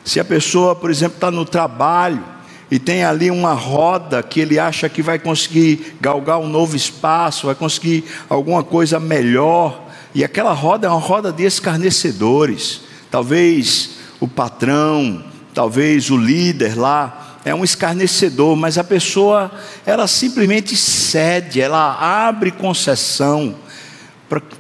Se 0.05 0.19
a 0.21 0.25
pessoa, 0.25 0.75
por 0.75 0.89
exemplo, 0.89 1.17
está 1.17 1.31
no 1.31 1.45
trabalho 1.45 2.25
e 2.71 2.79
tem 2.79 3.05
ali 3.05 3.31
uma 3.31 3.53
roda 3.53 4.23
que 4.23 4.41
ele 4.41 4.59
acha 4.59 4.89
que 4.89 5.03
vai 5.03 5.19
conseguir 5.19 5.97
galgar 6.01 6.39
um 6.39 6.49
novo 6.49 6.77
espaço, 6.77 7.47
vai 7.47 7.57
conseguir 7.57 8.05
alguma 8.31 8.63
coisa 8.63 9.01
melhor, 9.01 9.88
e 10.19 10.25
aquela 10.25 10.53
roda 10.53 10.89
é 10.89 10.91
uma 10.91 10.99
roda 10.99 11.31
de 11.31 11.45
escarnecedores. 11.45 12.81
Talvez 13.09 13.91
o 14.19 14.27
patrão, 14.27 15.25
talvez 15.55 16.11
o 16.11 16.17
líder 16.17 16.77
lá 16.77 17.39
é 17.45 17.55
um 17.55 17.63
escarnecedor, 17.63 18.57
mas 18.57 18.77
a 18.79 18.83
pessoa 18.83 19.49
ela 19.87 20.09
simplesmente 20.09 20.77
cede, 20.77 21.61
ela 21.61 22.27
abre 22.27 22.51
concessão, 22.51 23.55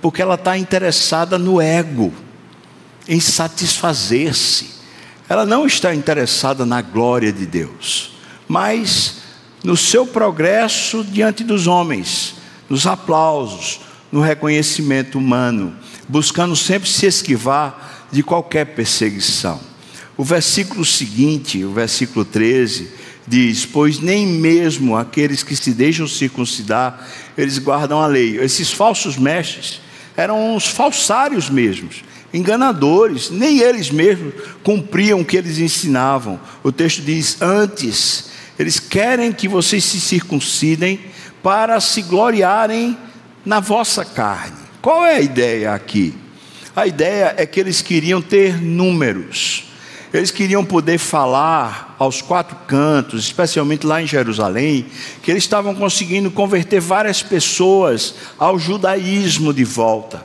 porque 0.00 0.22
ela 0.22 0.36
está 0.36 0.56
interessada 0.56 1.36
no 1.36 1.60
ego 1.60 2.14
em 3.08 3.18
satisfazer-se. 3.18 4.76
Ela 5.28 5.44
não 5.44 5.66
está 5.66 5.92
interessada 5.92 6.64
na 6.64 6.80
glória 6.80 7.32
de 7.32 7.44
Deus, 7.44 8.12
mas 8.46 9.16
no 9.64 9.76
seu 9.76 10.06
progresso 10.06 11.02
diante 11.02 11.42
dos 11.42 11.66
homens, 11.66 12.36
nos 12.70 12.86
aplausos, 12.86 13.87
no 14.10 14.20
reconhecimento 14.20 15.18
humano, 15.18 15.74
buscando 16.08 16.56
sempre 16.56 16.88
se 16.88 17.06
esquivar 17.06 18.08
de 18.10 18.22
qualquer 18.22 18.66
perseguição. 18.66 19.60
O 20.16 20.24
versículo 20.24 20.84
seguinte, 20.84 21.64
o 21.64 21.72
versículo 21.72 22.24
13, 22.24 22.88
diz: 23.26 23.64
Pois 23.64 24.00
nem 24.00 24.26
mesmo 24.26 24.96
aqueles 24.96 25.42
que 25.42 25.54
se 25.54 25.72
deixam 25.72 26.08
circuncidar, 26.08 27.06
eles 27.36 27.58
guardam 27.58 28.00
a 28.00 28.06
lei. 28.06 28.38
Esses 28.38 28.72
falsos 28.72 29.16
mestres 29.16 29.80
eram 30.16 30.56
os 30.56 30.66
falsários 30.66 31.48
mesmos 31.48 32.02
enganadores, 32.32 33.30
nem 33.30 33.60
eles 33.60 33.90
mesmos 33.90 34.34
cumpriam 34.62 35.20
o 35.20 35.24
que 35.24 35.36
eles 35.36 35.58
ensinavam. 35.58 36.40
O 36.62 36.72
texto 36.72 37.02
diz: 37.02 37.40
antes, 37.40 38.30
eles 38.58 38.80
querem 38.80 39.32
que 39.32 39.48
vocês 39.48 39.84
se 39.84 40.00
circuncidem 40.00 41.00
para 41.42 41.80
se 41.80 42.02
gloriarem 42.02 42.96
na 43.44 43.60
vossa 43.60 44.04
carne. 44.04 44.56
Qual 44.80 45.04
é 45.04 45.16
a 45.16 45.20
ideia 45.20 45.74
aqui? 45.74 46.14
A 46.74 46.86
ideia 46.86 47.34
é 47.36 47.44
que 47.44 47.58
eles 47.58 47.82
queriam 47.82 48.22
ter 48.22 48.60
números. 48.60 49.64
Eles 50.12 50.30
queriam 50.30 50.64
poder 50.64 50.96
falar 50.96 51.94
aos 51.98 52.22
quatro 52.22 52.56
cantos, 52.66 53.24
especialmente 53.24 53.86
lá 53.86 54.00
em 54.00 54.06
Jerusalém, 54.06 54.86
que 55.22 55.30
eles 55.30 55.42
estavam 55.42 55.74
conseguindo 55.74 56.30
converter 56.30 56.80
várias 56.80 57.22
pessoas 57.22 58.14
ao 58.38 58.58
judaísmo 58.58 59.52
de 59.52 59.64
volta. 59.64 60.24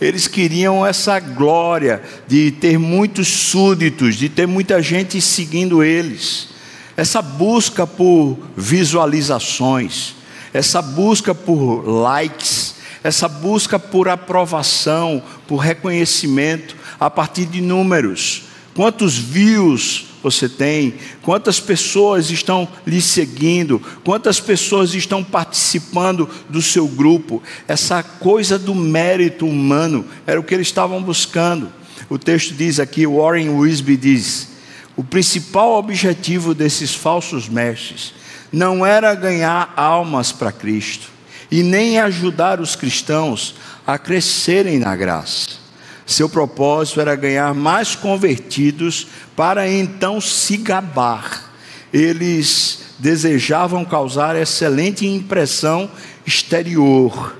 Eles 0.00 0.28
queriam 0.28 0.84
essa 0.86 1.18
glória 1.18 2.02
de 2.28 2.50
ter 2.52 2.78
muitos 2.78 3.28
súditos, 3.28 4.16
de 4.16 4.28
ter 4.28 4.46
muita 4.46 4.82
gente 4.82 5.20
seguindo 5.20 5.82
eles. 5.82 6.48
Essa 6.96 7.20
busca 7.20 7.86
por 7.86 8.38
visualizações, 8.56 10.14
essa 10.54 10.80
busca 10.80 11.34
por 11.34 11.82
likes, 11.84 12.76
essa 13.02 13.28
busca 13.28 13.76
por 13.76 14.08
aprovação, 14.08 15.20
por 15.48 15.56
reconhecimento 15.56 16.76
a 16.98 17.10
partir 17.10 17.44
de 17.46 17.60
números. 17.60 18.44
Quantos 18.72 19.18
views 19.18 20.06
você 20.22 20.48
tem, 20.48 20.94
quantas 21.20 21.58
pessoas 21.60 22.30
estão 22.30 22.66
lhe 22.86 23.02
seguindo, 23.02 23.82
quantas 24.04 24.40
pessoas 24.40 24.94
estão 24.94 25.22
participando 25.22 26.30
do 26.48 26.62
seu 26.62 26.86
grupo. 26.86 27.42
Essa 27.68 28.02
coisa 28.02 28.58
do 28.58 28.74
mérito 28.74 29.46
humano 29.46 30.04
era 30.24 30.38
o 30.40 30.44
que 30.44 30.54
eles 30.54 30.68
estavam 30.68 31.02
buscando. 31.02 31.70
O 32.08 32.16
texto 32.16 32.54
diz 32.54 32.78
aqui, 32.78 33.06
Warren 33.06 33.50
Wisby 33.50 33.96
diz: 33.96 34.48
o 34.96 35.02
principal 35.02 35.72
objetivo 35.74 36.54
desses 36.54 36.94
falsos 36.94 37.48
mestres 37.48 38.23
não 38.54 38.86
era 38.86 39.14
ganhar 39.14 39.72
almas 39.76 40.30
para 40.30 40.52
Cristo 40.52 41.08
e 41.50 41.62
nem 41.62 41.98
ajudar 41.98 42.60
os 42.60 42.76
cristãos 42.76 43.56
a 43.86 43.98
crescerem 43.98 44.78
na 44.78 44.94
graça. 44.94 45.64
Seu 46.06 46.28
propósito 46.28 47.00
era 47.00 47.16
ganhar 47.16 47.52
mais 47.54 47.94
convertidos 47.96 49.08
para 49.34 49.68
então 49.68 50.20
se 50.20 50.56
gabar. 50.56 51.50
Eles 51.92 52.94
desejavam 52.98 53.84
causar 53.84 54.36
excelente 54.36 55.06
impressão 55.06 55.90
exterior. 56.26 57.36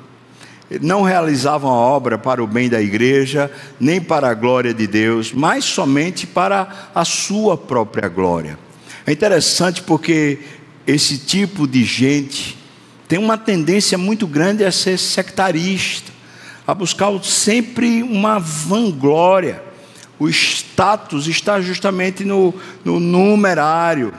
Não 0.81 1.03
realizavam 1.03 1.71
a 1.71 1.77
obra 1.77 2.19
para 2.19 2.43
o 2.43 2.47
bem 2.47 2.69
da 2.69 2.81
igreja, 2.81 3.51
nem 3.79 4.01
para 4.01 4.31
a 4.31 4.35
glória 4.35 4.75
de 4.75 4.87
Deus, 4.87 5.33
mas 5.33 5.65
somente 5.65 6.27
para 6.27 6.91
a 6.95 7.05
sua 7.05 7.57
própria 7.57 8.09
glória. 8.09 8.59
É 9.07 9.13
interessante 9.13 9.83
porque 9.83 10.39
esse 10.87 11.19
tipo 11.19 11.67
de 11.67 11.85
gente 11.85 12.57
tem 13.09 13.19
uma 13.19 13.39
tendência 13.39 13.97
muito 13.99 14.27
grande 14.27 14.65
a 14.65 14.73
ser 14.73 14.99
sectarista 14.99 16.15
a 16.67 16.75
buscar 16.75 17.13
sempre 17.23 18.03
uma 18.03 18.39
vanglória. 18.39 19.63
O 20.19 20.29
status 20.29 21.27
está 21.27 21.61
justamente 21.61 22.25
no, 22.25 22.55
no 22.85 22.99
numerário, 22.99 24.15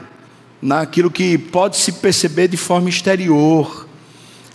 naquilo 0.61 1.09
que 1.09 1.37
pode 1.37 1.77
se 1.77 1.93
perceber 1.93 2.47
de 2.47 2.57
forma 2.57 2.89
exterior. 2.89 3.87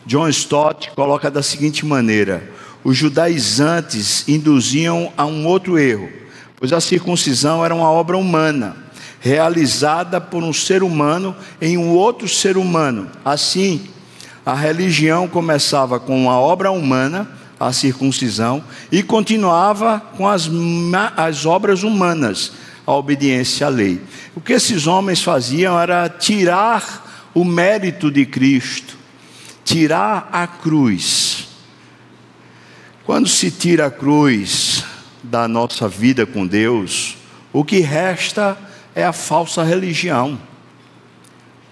John 0.06 0.28
Stott 0.28 0.90
coloca 0.92 1.30
da 1.30 1.42
seguinte 1.42 1.84
maneira: 1.84 2.48
os 2.84 2.96
judaizantes 2.96 4.28
induziam 4.28 5.12
a 5.16 5.24
um 5.24 5.46
outro 5.46 5.78
erro, 5.78 6.08
pois 6.56 6.72
a 6.72 6.80
circuncisão 6.80 7.64
era 7.64 7.74
uma 7.74 7.90
obra 7.90 8.16
humana, 8.16 8.76
realizada 9.20 10.18
por 10.20 10.42
um 10.42 10.52
ser 10.52 10.82
humano 10.82 11.36
em 11.60 11.76
um 11.76 11.90
outro 11.90 12.26
ser 12.26 12.56
humano. 12.56 13.08
Assim, 13.22 13.88
a 14.44 14.54
religião 14.54 15.28
começava 15.28 16.00
com 16.00 16.24
uma 16.24 16.40
obra 16.40 16.70
humana 16.72 17.28
a 17.60 17.72
circuncisão 17.74 18.64
e 18.90 19.02
continuava 19.02 20.00
com 20.16 20.26
as, 20.26 20.50
as 21.14 21.44
obras 21.44 21.82
humanas, 21.82 22.52
a 22.86 22.92
obediência 22.92 23.66
à 23.66 23.70
lei. 23.70 24.00
O 24.34 24.40
que 24.40 24.54
esses 24.54 24.86
homens 24.86 25.22
faziam 25.22 25.78
era 25.78 26.08
tirar 26.08 27.30
o 27.34 27.44
mérito 27.44 28.10
de 28.10 28.24
Cristo, 28.24 28.96
tirar 29.62 30.30
a 30.32 30.46
cruz. 30.46 31.48
Quando 33.04 33.28
se 33.28 33.50
tira 33.50 33.86
a 33.86 33.90
cruz 33.90 34.82
da 35.22 35.46
nossa 35.46 35.86
vida 35.86 36.24
com 36.24 36.46
Deus, 36.46 37.18
o 37.52 37.62
que 37.62 37.80
resta 37.80 38.56
é 38.94 39.04
a 39.04 39.12
falsa 39.12 39.62
religião. 39.62 40.38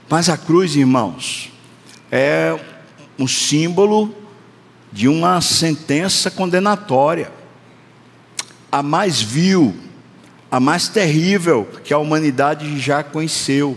Mas 0.08 0.28
a 0.28 0.36
cruz, 0.36 0.74
irmãos, 0.74 1.52
é 2.10 2.58
um 3.18 3.26
símbolo 3.26 4.14
de 4.92 5.08
uma 5.08 5.40
sentença 5.40 6.30
condenatória, 6.30 7.30
a 8.70 8.82
mais 8.82 9.20
vil, 9.20 9.74
a 10.50 10.58
mais 10.58 10.88
terrível 10.88 11.68
que 11.84 11.92
a 11.92 11.98
humanidade 11.98 12.78
já 12.78 13.02
conheceu. 13.02 13.76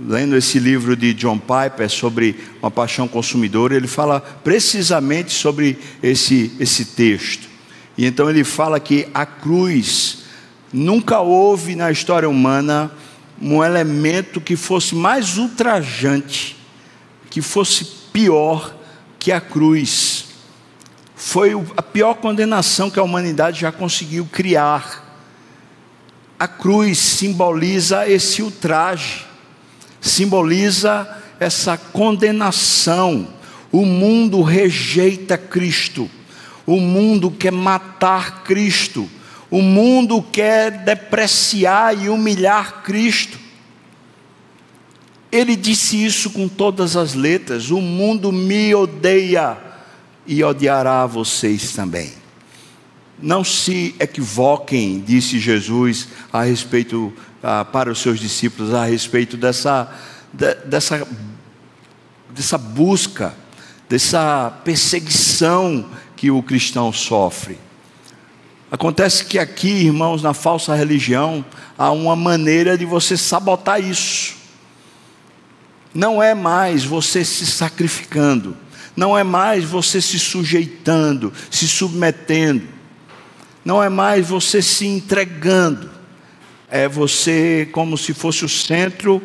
Lendo 0.00 0.36
esse 0.36 0.60
livro 0.60 0.94
de 0.94 1.12
John 1.12 1.38
Piper 1.38 1.90
sobre 1.90 2.38
uma 2.62 2.70
paixão 2.70 3.08
consumidora, 3.08 3.74
ele 3.74 3.88
fala 3.88 4.20
precisamente 4.20 5.32
sobre 5.32 5.76
esse, 6.00 6.52
esse 6.60 6.84
texto. 6.84 7.48
E 7.96 8.06
então 8.06 8.30
ele 8.30 8.44
fala 8.44 8.78
que 8.78 9.08
a 9.12 9.26
cruz 9.26 10.18
nunca 10.72 11.20
houve 11.20 11.74
na 11.74 11.90
história 11.90 12.28
humana 12.28 12.90
um 13.40 13.62
elemento 13.62 14.40
que 14.40 14.56
fosse 14.56 14.94
mais 14.94 15.38
ultrajante, 15.38 16.56
que 17.30 17.40
fosse 17.40 17.84
pior 18.12 18.74
que 19.18 19.30
a 19.32 19.40
cruz. 19.40 20.26
Foi 21.14 21.52
a 21.76 21.82
pior 21.82 22.14
condenação 22.14 22.90
que 22.90 22.98
a 22.98 23.02
humanidade 23.02 23.60
já 23.60 23.72
conseguiu 23.72 24.26
criar. 24.30 25.04
A 26.38 26.46
cruz 26.46 26.98
simboliza 26.98 28.08
esse 28.08 28.42
ultraje, 28.42 29.24
simboliza 30.00 31.08
essa 31.40 31.76
condenação. 31.76 33.28
O 33.70 33.84
mundo 33.84 34.42
rejeita 34.42 35.36
Cristo, 35.36 36.08
o 36.64 36.80
mundo 36.80 37.30
quer 37.30 37.52
matar 37.52 38.42
Cristo, 38.44 39.08
o 39.50 39.62
mundo 39.62 40.22
quer 40.22 40.70
depreciar 40.84 41.96
e 41.96 42.08
humilhar 42.08 42.82
Cristo. 42.82 43.38
Ele 45.30 45.56
disse 45.56 46.02
isso 46.02 46.30
com 46.30 46.48
todas 46.48 46.96
as 46.96 47.14
letras: 47.14 47.70
o 47.70 47.80
mundo 47.80 48.32
me 48.32 48.74
odeia 48.74 49.56
e 50.26 50.42
odiará 50.44 51.06
vocês 51.06 51.72
também. 51.72 52.12
Não 53.20 53.42
se 53.42 53.94
equivoquem, 53.98 55.00
disse 55.00 55.38
Jesus 55.38 56.08
a 56.32 56.44
respeito 56.44 57.12
ah, 57.42 57.64
para 57.64 57.90
os 57.90 57.98
seus 58.00 58.20
discípulos 58.20 58.72
a 58.72 58.84
respeito 58.84 59.36
dessa, 59.36 59.92
de, 60.32 60.54
dessa, 60.66 61.06
dessa 62.30 62.58
busca, 62.58 63.34
dessa 63.88 64.50
perseguição 64.64 65.88
que 66.14 66.30
o 66.30 66.42
cristão 66.42 66.92
sofre. 66.92 67.58
Acontece 68.70 69.24
que 69.24 69.38
aqui, 69.38 69.68
irmãos, 69.68 70.22
na 70.22 70.34
falsa 70.34 70.74
religião, 70.74 71.44
há 71.76 71.90
uma 71.90 72.14
maneira 72.14 72.76
de 72.76 72.84
você 72.84 73.16
sabotar 73.16 73.80
isso. 73.80 74.36
Não 75.94 76.22
é 76.22 76.34
mais 76.34 76.84
você 76.84 77.24
se 77.24 77.46
sacrificando, 77.46 78.54
não 78.94 79.16
é 79.16 79.24
mais 79.24 79.64
você 79.64 80.02
se 80.02 80.18
sujeitando, 80.18 81.32
se 81.50 81.66
submetendo, 81.66 82.68
não 83.64 83.82
é 83.82 83.88
mais 83.88 84.28
você 84.28 84.60
se 84.60 84.86
entregando, 84.86 85.90
é 86.70 86.86
você 86.86 87.68
como 87.72 87.96
se 87.96 88.12
fosse 88.12 88.44
o 88.44 88.48
centro, 88.48 89.22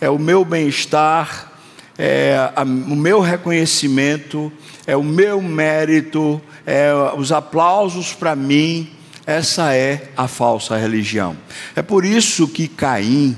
é 0.00 0.10
o 0.10 0.18
meu 0.18 0.44
bem-estar, 0.44 1.51
é 1.98 2.50
a, 2.54 2.62
o 2.62 2.96
meu 2.96 3.20
reconhecimento, 3.20 4.52
é 4.86 4.96
o 4.96 5.02
meu 5.02 5.40
mérito, 5.40 6.40
é 6.66 6.92
os 7.16 7.32
aplausos 7.32 8.12
para 8.12 8.34
mim. 8.34 8.90
Essa 9.26 9.74
é 9.74 10.10
a 10.16 10.26
falsa 10.26 10.76
religião. 10.76 11.36
É 11.76 11.82
por 11.82 12.04
isso 12.04 12.48
que 12.48 12.66
Caim, 12.66 13.36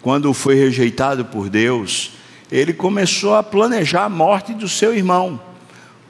quando 0.00 0.32
foi 0.32 0.54
rejeitado 0.54 1.24
por 1.24 1.48
Deus, 1.48 2.12
ele 2.50 2.72
começou 2.72 3.34
a 3.34 3.42
planejar 3.42 4.04
a 4.04 4.08
morte 4.08 4.54
do 4.54 4.68
seu 4.68 4.94
irmão. 4.94 5.40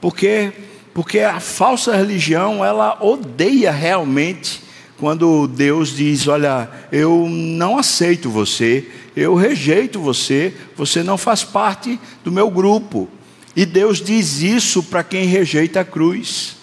Porque 0.01 0.53
porque 0.95 1.21
a 1.21 1.41
falsa 1.41 1.97
religião, 1.97 2.65
ela 2.65 2.99
odeia 3.01 3.71
realmente 3.71 4.62
quando 5.03 5.49
Deus 5.49 5.97
diz: 5.97 6.29
"Olha, 6.29 6.71
eu 6.93 7.29
não 7.29 7.77
aceito 7.77 8.31
você, 8.31 8.89
eu 9.17 9.35
rejeito 9.35 9.99
você, 9.99 10.55
você 10.77 11.03
não 11.03 11.19
faz 11.19 11.43
parte 11.43 11.99
do 12.23 12.31
meu 12.31 12.49
grupo". 12.49 13.09
E 13.57 13.67
Deus 13.67 14.01
diz 14.01 14.43
isso 14.43 14.81
para 14.81 15.03
quem 15.03 15.27
rejeita 15.27 15.81
a 15.81 15.85
cruz. 15.85 16.55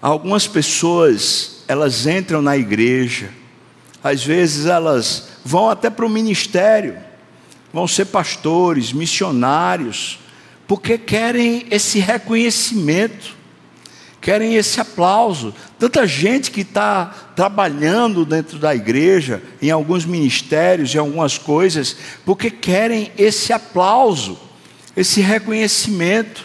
Algumas 0.00 0.46
pessoas, 0.46 1.62
elas 1.68 2.06
entram 2.06 2.40
na 2.40 2.56
igreja, 2.56 3.28
às 4.02 4.24
vezes 4.24 4.64
elas 4.64 5.28
vão 5.44 5.68
até 5.68 5.90
para 5.90 6.06
o 6.06 6.10
ministério, 6.10 6.96
vão 7.70 7.86
ser 7.86 8.06
pastores, 8.06 8.94
missionários, 8.94 10.18
porque 10.66 10.96
querem 10.96 11.66
esse 11.70 11.98
reconhecimento, 11.98 13.35
querem 14.20 14.54
esse 14.54 14.80
aplauso. 14.80 15.54
Tanta 15.78 16.06
gente 16.06 16.50
que 16.50 16.62
está 16.62 17.06
trabalhando 17.34 18.24
dentro 18.24 18.58
da 18.58 18.74
igreja, 18.74 19.42
em 19.60 19.70
alguns 19.70 20.04
ministérios, 20.04 20.94
em 20.94 20.98
algumas 20.98 21.38
coisas, 21.38 21.96
porque 22.24 22.50
querem 22.50 23.12
esse 23.16 23.52
aplauso, 23.52 24.38
esse 24.96 25.20
reconhecimento. 25.20 26.44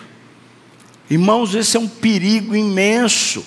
Irmãos, 1.10 1.56
esse 1.56 1.76
é 1.76 1.80
um 1.80 1.88
perigo 1.88 2.56
imenso. 2.56 3.44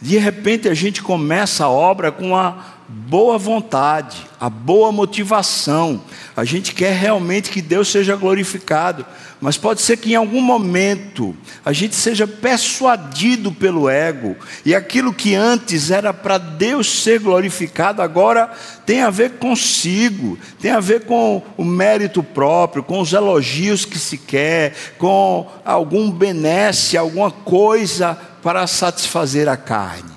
De 0.00 0.18
repente 0.18 0.68
a 0.68 0.74
gente 0.74 1.02
começa 1.02 1.64
a 1.64 1.70
obra 1.70 2.12
com 2.12 2.28
uma 2.28 2.75
boa 2.88 3.36
vontade, 3.36 4.26
a 4.40 4.48
boa 4.48 4.92
motivação. 4.92 6.00
A 6.36 6.44
gente 6.44 6.72
quer 6.72 6.92
realmente 6.92 7.50
que 7.50 7.60
Deus 7.60 7.88
seja 7.88 8.14
glorificado, 8.14 9.04
mas 9.40 9.56
pode 9.56 9.82
ser 9.82 9.96
que 9.96 10.12
em 10.12 10.14
algum 10.14 10.40
momento 10.40 11.36
a 11.64 11.72
gente 11.72 11.96
seja 11.96 12.26
persuadido 12.26 13.50
pelo 13.50 13.88
ego 13.88 14.36
e 14.64 14.74
aquilo 14.74 15.12
que 15.12 15.34
antes 15.34 15.90
era 15.90 16.14
para 16.14 16.38
Deus 16.38 17.02
ser 17.02 17.20
glorificado 17.20 18.00
agora 18.00 18.50
tem 18.84 19.02
a 19.02 19.10
ver 19.10 19.32
consigo, 19.32 20.38
tem 20.60 20.70
a 20.70 20.80
ver 20.80 21.04
com 21.04 21.42
o 21.56 21.64
mérito 21.64 22.22
próprio, 22.22 22.84
com 22.84 23.00
os 23.00 23.12
elogios 23.12 23.84
que 23.84 23.98
se 23.98 24.16
quer, 24.16 24.74
com 24.96 25.50
algum 25.64 26.10
benesse, 26.10 26.96
alguma 26.96 27.30
coisa 27.30 28.16
para 28.42 28.66
satisfazer 28.66 29.48
a 29.48 29.56
carne, 29.56 30.12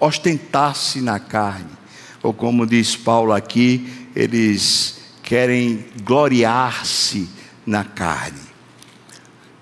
ostentar-se 0.00 1.00
na 1.02 1.18
carne 1.18 1.77
ou 2.22 2.32
como 2.32 2.66
diz 2.66 2.96
Paulo 2.96 3.32
aqui, 3.32 3.88
eles 4.14 5.00
querem 5.22 5.84
gloriar-se 6.04 7.28
na 7.66 7.84
carne. 7.84 8.40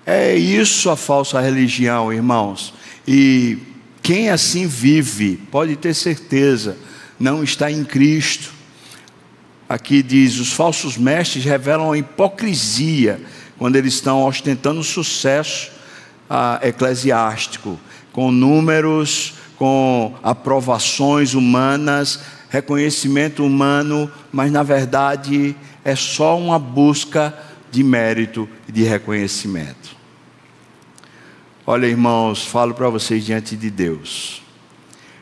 É 0.05 0.35
isso 0.35 0.89
a 0.89 0.95
falsa 0.95 1.41
religião, 1.41 2.13
irmãos. 2.13 2.73
E 3.05 3.57
quem 4.01 4.29
assim 4.29 4.65
vive, 4.65 5.35
pode 5.51 5.75
ter 5.75 5.93
certeza, 5.93 6.77
não 7.19 7.43
está 7.43 7.69
em 7.69 7.83
Cristo. 7.83 8.53
Aqui 9.67 10.01
diz: 10.01 10.39
os 10.39 10.53
falsos 10.53 10.97
mestres 10.97 11.43
revelam 11.43 11.91
a 11.91 11.97
hipocrisia 11.97 13.19
quando 13.57 13.75
eles 13.75 13.95
estão 13.95 14.23
ostentando 14.23 14.81
sucesso 14.83 15.71
ah, 16.29 16.59
eclesiástico, 16.63 17.77
com 18.13 18.31
números, 18.31 19.33
com 19.57 20.15
aprovações 20.21 21.33
humanas, 21.33 22.19
reconhecimento 22.49 23.45
humano, 23.45 24.09
mas 24.31 24.51
na 24.51 24.63
verdade 24.63 25.55
é 25.83 25.95
só 25.95 26.37
uma 26.37 26.59
busca 26.59 27.37
de 27.71 27.83
mérito 27.83 28.47
e 28.67 28.71
de 28.71 28.83
reconhecimento. 28.83 29.95
Olha, 31.65 31.85
irmãos, 31.85 32.45
falo 32.45 32.73
para 32.73 32.89
vocês 32.89 33.25
diante 33.25 33.55
de 33.55 33.69
Deus. 33.69 34.41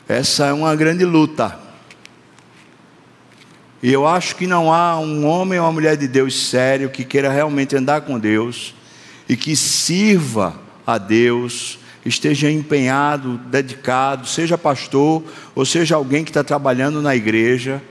Essa 0.08 0.46
é 0.46 0.52
uma 0.52 0.76
grande 0.76 1.04
luta. 1.04 1.58
E 3.82 3.92
eu 3.92 4.06
acho 4.06 4.36
que 4.36 4.46
não 4.46 4.72
há 4.72 4.98
um 4.98 5.26
homem 5.26 5.58
ou 5.58 5.64
uma 5.64 5.72
mulher 5.72 5.96
de 5.96 6.06
Deus 6.06 6.48
sério 6.48 6.88
que 6.88 7.04
queira 7.04 7.30
realmente 7.30 7.76
andar 7.76 8.02
com 8.02 8.18
Deus 8.18 8.74
e 9.28 9.36
que 9.36 9.56
sirva 9.56 10.58
a 10.86 10.98
Deus 10.98 11.78
esteja 12.08 12.50
empenhado, 12.50 13.38
dedicado, 13.46 14.26
seja 14.26 14.56
pastor 14.56 15.22
ou 15.54 15.64
seja 15.64 15.96
alguém 15.96 16.24
que 16.24 16.30
está 16.30 16.44
trabalhando 16.44 17.02
na 17.02 17.16
igreja. 17.16 17.82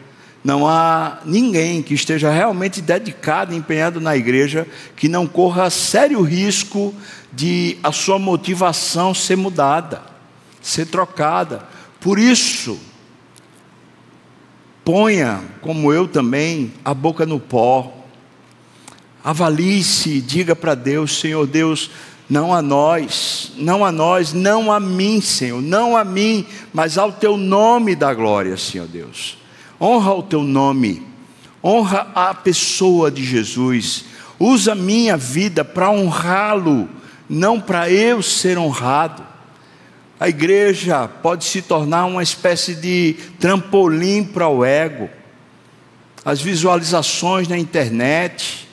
Não 0.43 0.67
há 0.67 1.19
ninguém 1.25 1.81
que 1.81 1.93
esteja 1.93 2.31
realmente 2.31 2.81
dedicado, 2.81 3.53
empenhado 3.53 3.99
na 3.99 4.15
igreja, 4.15 4.67
que 4.95 5.09
não 5.09 5.25
corra 5.27 5.69
sério 5.69 6.21
risco 6.21 6.93
de 7.33 7.77
a 7.83 7.91
sua 7.91 8.19
motivação 8.19 9.13
ser 9.13 9.35
mudada, 9.35 10.01
ser 10.61 10.85
trocada. 10.85 11.67
Por 11.99 12.19
isso, 12.19 12.79
ponha, 14.83 15.41
como 15.61 15.91
eu 15.91 16.07
também, 16.07 16.71
a 16.85 16.93
boca 16.93 17.25
no 17.25 17.39
pó. 17.39 17.91
Avalie-se, 19.23 20.21
diga 20.21 20.55
para 20.55 20.75
Deus: 20.75 21.19
Senhor 21.19 21.47
Deus, 21.47 21.89
não 22.29 22.53
a 22.53 22.61
nós, 22.61 23.51
não 23.55 23.85
a 23.85 23.91
nós, 23.91 24.33
não 24.33 24.71
a 24.71 24.79
mim, 24.79 25.21
Senhor, 25.21 25.61
não 25.61 25.95
a 25.95 26.03
mim, 26.03 26.45
mas 26.73 26.97
ao 26.97 27.11
teu 27.11 27.37
nome 27.37 27.95
da 27.95 28.13
glória, 28.13 28.57
Senhor 28.57 28.87
Deus. 28.87 29.37
Honra 29.79 30.13
o 30.13 30.23
teu 30.23 30.41
nome, 30.41 31.05
honra 31.63 32.07
a 32.15 32.33
pessoa 32.33 33.11
de 33.11 33.23
Jesus, 33.23 34.05
usa 34.39 34.71
a 34.71 34.75
minha 34.75 35.15
vida 35.15 35.63
para 35.63 35.91
honrá-lo, 35.91 36.89
não 37.29 37.59
para 37.59 37.89
eu 37.89 38.21
ser 38.23 38.57
honrado. 38.57 39.23
A 40.19 40.29
igreja 40.29 41.07
pode 41.07 41.43
se 41.43 41.61
tornar 41.61 42.05
uma 42.05 42.23
espécie 42.23 42.73
de 42.73 43.15
trampolim 43.39 44.23
para 44.23 44.47
o 44.47 44.63
ego. 44.63 45.09
As 46.23 46.41
visualizações 46.41 47.47
na 47.47 47.57
internet, 47.57 48.67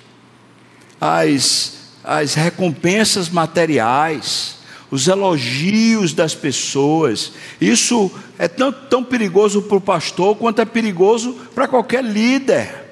as, 1.01 1.82
as 2.05 2.35
recompensas 2.35 3.29
materiais, 3.29 4.57
os 4.91 5.09
elogios 5.09 6.13
das 6.13 6.35
pessoas. 6.35 7.33
Isso 7.61 8.11
é 8.39 8.49
tão, 8.49 8.73
tão 8.73 9.05
perigoso 9.05 9.63
para 9.63 9.77
o 9.77 9.81
pastor 9.81 10.37
quanto 10.37 10.61
é 10.61 10.65
perigoso 10.65 11.35
para 11.55 11.69
qualquer 11.69 12.05
líder. 12.05 12.83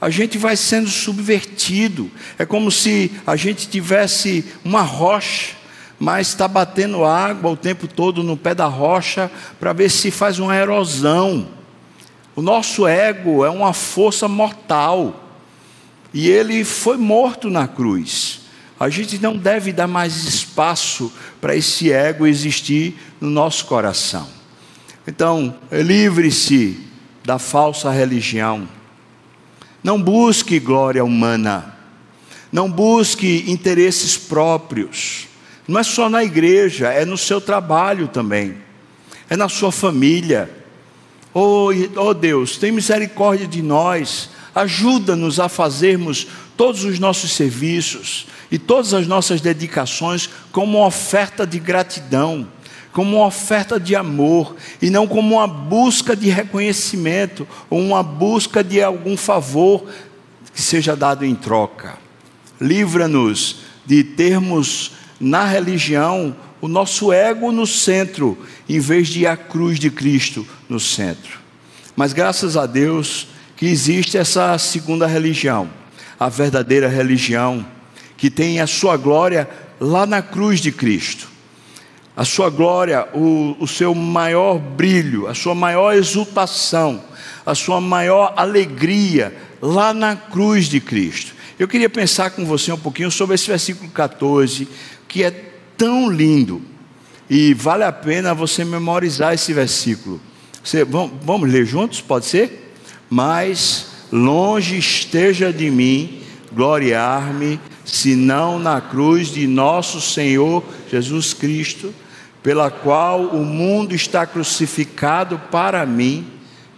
A 0.00 0.08
gente 0.08 0.38
vai 0.38 0.56
sendo 0.56 0.88
subvertido. 0.88 2.10
É 2.38 2.46
como 2.46 2.70
se 2.70 3.12
a 3.26 3.36
gente 3.36 3.68
tivesse 3.68 4.44
uma 4.64 4.82
rocha 4.82 5.60
mas 6.02 6.28
está 6.28 6.48
batendo 6.48 7.04
água 7.04 7.50
o 7.50 7.56
tempo 7.56 7.86
todo 7.86 8.22
no 8.22 8.34
pé 8.34 8.54
da 8.54 8.64
rocha 8.64 9.30
para 9.60 9.74
ver 9.74 9.90
se 9.90 10.10
faz 10.10 10.38
uma 10.38 10.56
erosão. 10.56 11.48
O 12.34 12.40
nosso 12.40 12.86
ego 12.86 13.44
é 13.44 13.50
uma 13.50 13.74
força 13.74 14.26
mortal 14.26 15.29
e 16.12 16.28
ele 16.28 16.64
foi 16.64 16.96
morto 16.96 17.48
na 17.48 17.66
cruz. 17.68 18.40
A 18.78 18.88
gente 18.88 19.18
não 19.18 19.36
deve 19.36 19.72
dar 19.72 19.86
mais 19.86 20.24
espaço 20.24 21.12
para 21.40 21.54
esse 21.54 21.92
ego 21.92 22.26
existir 22.26 22.96
no 23.20 23.28
nosso 23.28 23.66
coração. 23.66 24.26
Então, 25.06 25.54
livre-se 25.70 26.78
da 27.24 27.38
falsa 27.38 27.90
religião. 27.90 28.66
Não 29.82 30.00
busque 30.00 30.58
glória 30.58 31.04
humana. 31.04 31.76
Não 32.52 32.70
busque 32.70 33.44
interesses 33.46 34.16
próprios. 34.16 35.28
Não 35.70 35.78
é 35.78 35.84
só 35.84 36.08
na 36.08 36.24
igreja, 36.24 36.88
é 36.88 37.04
no 37.04 37.16
seu 37.16 37.40
trabalho 37.40 38.08
também, 38.08 38.56
é 39.28 39.36
na 39.36 39.48
sua 39.48 39.70
família. 39.70 40.50
Oh, 41.32 41.68
oh 41.96 42.12
Deus, 42.12 42.56
tem 42.56 42.72
misericórdia 42.72 43.46
de 43.46 43.62
nós, 43.62 44.30
ajuda-nos 44.54 45.38
a 45.38 45.48
fazermos 45.48 46.26
todos 46.56 46.84
os 46.84 46.98
nossos 46.98 47.32
serviços 47.32 48.26
e 48.50 48.58
todas 48.58 48.92
as 48.92 49.06
nossas 49.06 49.40
dedicações 49.40 50.28
como 50.52 50.78
uma 50.78 50.86
oferta 50.86 51.46
de 51.46 51.58
gratidão, 51.58 52.46
como 52.92 53.16
uma 53.18 53.26
oferta 53.26 53.78
de 53.78 53.94
amor 53.94 54.56
e 54.82 54.90
não 54.90 55.06
como 55.06 55.36
uma 55.36 55.46
busca 55.46 56.16
de 56.16 56.28
reconhecimento 56.28 57.46
ou 57.68 57.80
uma 57.80 58.02
busca 58.02 58.62
de 58.64 58.82
algum 58.82 59.16
favor 59.16 59.86
que 60.52 60.60
seja 60.60 60.96
dado 60.96 61.24
em 61.24 61.34
troca. 61.34 61.96
Livra-nos 62.60 63.60
de 63.86 64.02
termos 64.02 64.92
na 65.18 65.44
religião 65.44 66.34
o 66.60 66.68
nosso 66.68 67.12
ego 67.12 67.50
no 67.50 67.66
centro, 67.66 68.36
em 68.68 68.78
vez 68.78 69.08
de 69.08 69.26
a 69.26 69.36
cruz 69.36 69.78
de 69.78 69.90
Cristo 69.90 70.46
no 70.68 70.78
centro. 70.78 71.40
Mas 71.96 72.12
graças 72.12 72.56
a 72.56 72.66
Deus 72.66 73.28
que 73.60 73.66
existe 73.66 74.16
essa 74.16 74.56
segunda 74.56 75.06
religião, 75.06 75.68
a 76.18 76.30
verdadeira 76.30 76.88
religião, 76.88 77.66
que 78.16 78.30
tem 78.30 78.58
a 78.58 78.66
sua 78.66 78.96
glória 78.96 79.46
lá 79.78 80.06
na 80.06 80.22
cruz 80.22 80.60
de 80.60 80.72
Cristo. 80.72 81.28
A 82.16 82.24
sua 82.24 82.48
glória, 82.48 83.06
o, 83.12 83.54
o 83.60 83.68
seu 83.68 83.94
maior 83.94 84.58
brilho, 84.58 85.28
a 85.28 85.34
sua 85.34 85.54
maior 85.54 85.94
exultação, 85.94 87.04
a 87.44 87.54
sua 87.54 87.82
maior 87.82 88.32
alegria 88.34 89.36
lá 89.60 89.92
na 89.92 90.16
cruz 90.16 90.64
de 90.64 90.80
Cristo. 90.80 91.34
Eu 91.58 91.68
queria 91.68 91.90
pensar 91.90 92.30
com 92.30 92.46
você 92.46 92.72
um 92.72 92.78
pouquinho 92.78 93.10
sobre 93.10 93.34
esse 93.34 93.46
versículo 93.46 93.90
14, 93.90 94.66
que 95.06 95.22
é 95.22 95.30
tão 95.76 96.10
lindo. 96.10 96.62
E 97.28 97.52
vale 97.52 97.84
a 97.84 97.92
pena 97.92 98.32
você 98.32 98.64
memorizar 98.64 99.34
esse 99.34 99.52
versículo. 99.52 100.18
Você, 100.64 100.82
vamos, 100.82 101.12
vamos 101.22 101.52
ler 101.52 101.66
juntos? 101.66 102.00
Pode 102.00 102.24
ser? 102.24 102.69
Mas 103.10 104.06
longe 104.12 104.78
esteja 104.78 105.52
de 105.52 105.68
mim 105.68 106.22
gloriar-me, 106.52 107.60
senão 107.84 108.58
na 108.58 108.80
cruz 108.80 109.28
de 109.28 109.46
nosso 109.46 110.00
Senhor 110.00 110.64
Jesus 110.88 111.34
Cristo, 111.34 111.92
pela 112.42 112.70
qual 112.70 113.22
o 113.22 113.44
mundo 113.44 113.94
está 113.94 114.24
crucificado 114.26 115.38
para 115.50 115.84
mim 115.84 116.24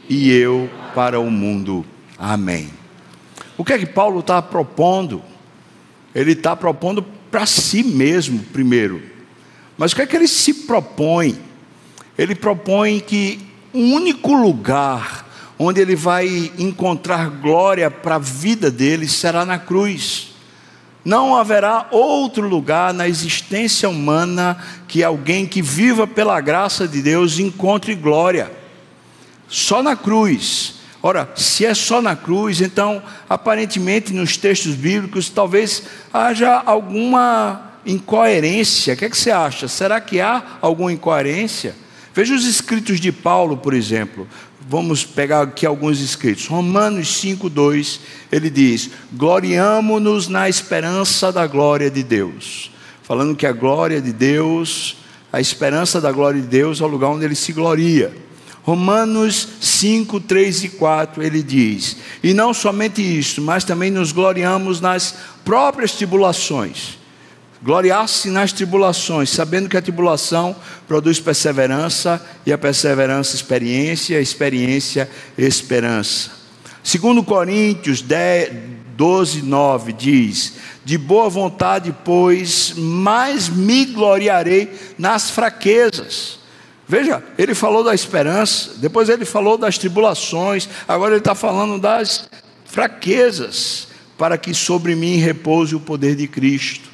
e 0.09 0.31
eu 0.31 0.69
para 0.95 1.21
o 1.21 1.31
mundo. 1.31 1.85
Amém. 2.19 2.71
O 3.57 3.65
que 3.65 3.75
é 3.75 3.79
que 3.79 3.87
Paulo 3.87 4.21
está 4.21 4.41
propondo? 4.41 5.23
Ele 6.15 6.33
está 6.33 6.57
propondo 6.57 7.03
para 7.31 7.47
si 7.47 7.83
mesmo 7.83 8.41
primeiro. 8.53 9.03
Mas 9.79 9.93
o 9.93 9.97
que 9.97 10.03
é 10.03 10.07
que 10.07 10.17
ele 10.17 10.29
se 10.29 10.53
propõe? 10.53 11.39
Ele 12.19 12.35
propõe 12.35 13.01
que 13.01 13.41
o 13.73 13.79
único 13.79 14.35
lugar 14.35 15.32
onde 15.65 15.81
ele 15.81 15.95
vai 15.95 16.53
encontrar 16.59 17.31
glória 17.31 17.91
para 17.91 18.17
a 18.17 18.19
vida 18.19 18.71
dele 18.71 19.09
será 19.09 19.45
na 19.45 19.59
cruz. 19.59 20.33
Não 21.05 21.37
haverá 21.37 21.87
outro 21.91 22.49
lugar 22.49 22.93
na 22.93 23.09
existência 23.09 23.89
humana 23.89 24.57
que 24.89 25.05
alguém 25.05 25.47
que 25.47 25.63
viva 25.63 26.07
pela 26.07 26.41
graça 26.41 26.87
de 26.87 27.01
Deus 27.01 27.39
encontre 27.39 27.95
glória. 27.95 28.51
Só 29.49 29.83
na 29.83 29.95
cruz. 29.95 30.75
Ora, 31.01 31.31
se 31.37 31.65
é 31.65 31.75
só 31.75 32.01
na 32.01 32.17
cruz, 32.17 32.61
então, 32.61 33.03
aparentemente 33.29 34.13
nos 34.13 34.37
textos 34.37 34.75
bíblicos, 34.75 35.29
talvez 35.29 35.85
haja 36.13 36.63
alguma 36.65 37.73
incoerência. 37.85 38.95
O 38.95 38.97
que, 38.97 39.05
é 39.05 39.11
que 39.11 39.17
você 39.17 39.31
acha? 39.31 39.67
Será 39.67 40.01
que 40.01 40.21
há 40.21 40.43
alguma 40.61 40.93
incoerência? 40.93 41.75
Veja 42.15 42.35
os 42.35 42.45
escritos 42.45 43.01
de 43.01 43.11
Paulo, 43.11 43.57
por 43.57 43.73
exemplo. 43.73 44.29
Vamos 44.69 45.05
pegar 45.05 45.43
aqui 45.43 45.65
alguns 45.65 46.01
escritos. 46.01 46.47
Romanos 46.47 47.09
5,2, 47.23 48.01
ele 48.31 48.51
diz: 48.51 48.91
Gloriamo-nos 49.13 50.29
na 50.29 50.49
esperança 50.49 51.33
da 51.33 51.47
glória 51.47 51.91
de 51.91 52.03
Deus. 52.03 52.71
Falando 53.03 53.35
que 53.35 53.47
a 53.47 53.53
glória 53.53 54.01
de 54.01 54.13
Deus, 54.13 54.97
a 55.33 55.41
esperança 55.41 56.01
da 56.01 56.13
glória 56.13 56.41
de 56.41 56.47
Deus 56.47 56.81
é 56.81 56.85
o 56.85 56.89
lugar 56.89 57.09
onde 57.09 57.25
ele 57.25 57.35
se 57.35 57.53
gloria. 57.53 58.15
Romanos 58.63 59.49
5, 59.61 60.21
3 60.21 60.65
e 60.65 60.69
4, 60.71 61.23
ele 61.23 61.43
diz: 61.43 61.97
E 62.23 62.33
não 62.33 62.55
somente 62.55 63.03
isso, 63.03 63.43
mas 63.43 63.65
também 63.65 63.91
nos 63.91 64.13
gloriamos 64.13 64.81
nas 64.81 65.17
próprias 65.45 65.93
tribulações. 65.93 67.02
Gloriar-se 67.63 68.29
nas 68.29 68.53
tribulações, 68.53 69.31
sabendo 69.31 69.69
que 69.69 69.77
a 69.77 69.83
tribulação 69.83 70.57
produz 70.89 71.21
perseverança, 71.21 72.21
e 72.45 72.53
a 72.53 72.59
perseverança, 72.59 73.37
experiência, 73.37 74.19
a 74.19 74.21
experiência, 74.21 75.09
esperança. 75.39 76.31
Segundo 76.83 77.23
Coríntios 77.23 78.03
10, 78.03 78.53
12, 78.97 79.43
9 79.43 79.93
diz: 79.93 80.55
De 80.85 80.99
boa 80.99 81.29
vontade, 81.29 81.95
pois, 82.05 82.75
mais 82.77 83.49
me 83.49 83.85
gloriarei 83.85 84.73
nas 84.99 85.31
fraquezas 85.31 86.43
Veja, 86.93 87.25
ele 87.39 87.55
falou 87.55 87.83
da 87.83 87.95
esperança, 87.95 88.73
depois 88.77 89.09
ele 89.09 89.25
falou 89.25 89.57
das 89.57 89.79
tribulações, 89.79 90.69
agora 90.87 91.15
ele 91.15 91.21
está 91.21 91.35
falando 91.35 91.81
das 91.81 92.29
fraquezas, 92.67 93.89
para 94.19 94.37
que 94.37 94.53
sobre 94.53 94.95
mim 94.95 95.17
repouse 95.17 95.75
o 95.75 95.81
poder 95.81 96.15
de 96.15 96.29
Cristo. 96.29 96.92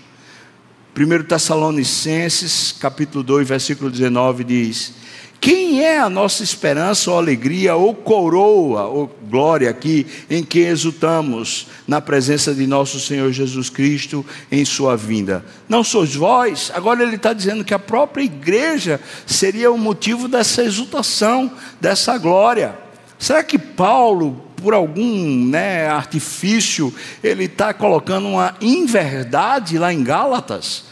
1 0.98 1.22
Tessalonicenses, 1.22 2.72
capítulo 2.72 3.22
2, 3.22 3.46
versículo 3.46 3.88
19 3.88 4.42
diz: 4.42 4.92
quem 5.40 5.84
é 5.84 6.00
a 6.00 6.10
nossa 6.10 6.42
esperança 6.42 7.12
ou 7.12 7.16
alegria 7.16 7.76
ou 7.76 7.94
coroa 7.94 8.86
ou 8.86 9.08
glória 9.30 9.70
aqui 9.70 10.04
em 10.28 10.42
que 10.42 10.58
exultamos 10.58 11.68
na 11.86 12.00
presença 12.00 12.52
de 12.52 12.66
nosso 12.66 12.98
Senhor 12.98 13.30
Jesus 13.30 13.70
Cristo 13.70 14.26
em 14.50 14.64
sua 14.64 14.96
vinda? 14.96 15.44
Não 15.68 15.84
sois 15.84 16.16
vós? 16.16 16.72
Agora 16.74 17.04
ele 17.04 17.14
está 17.14 17.32
dizendo 17.32 17.64
que 17.64 17.72
a 17.72 17.78
própria 17.78 18.24
igreja 18.24 19.00
seria 19.24 19.70
o 19.70 19.78
motivo 19.78 20.26
dessa 20.26 20.64
exultação, 20.64 21.52
dessa 21.80 22.18
glória. 22.18 22.76
Será 23.16 23.44
que 23.44 23.58
Paulo, 23.58 24.44
por 24.56 24.74
algum 24.74 25.44
né, 25.46 25.86
artifício, 25.86 26.92
ele 27.22 27.44
está 27.44 27.72
colocando 27.72 28.26
uma 28.26 28.56
inverdade 28.60 29.78
lá 29.78 29.92
em 29.92 30.02
Gálatas? 30.02 30.87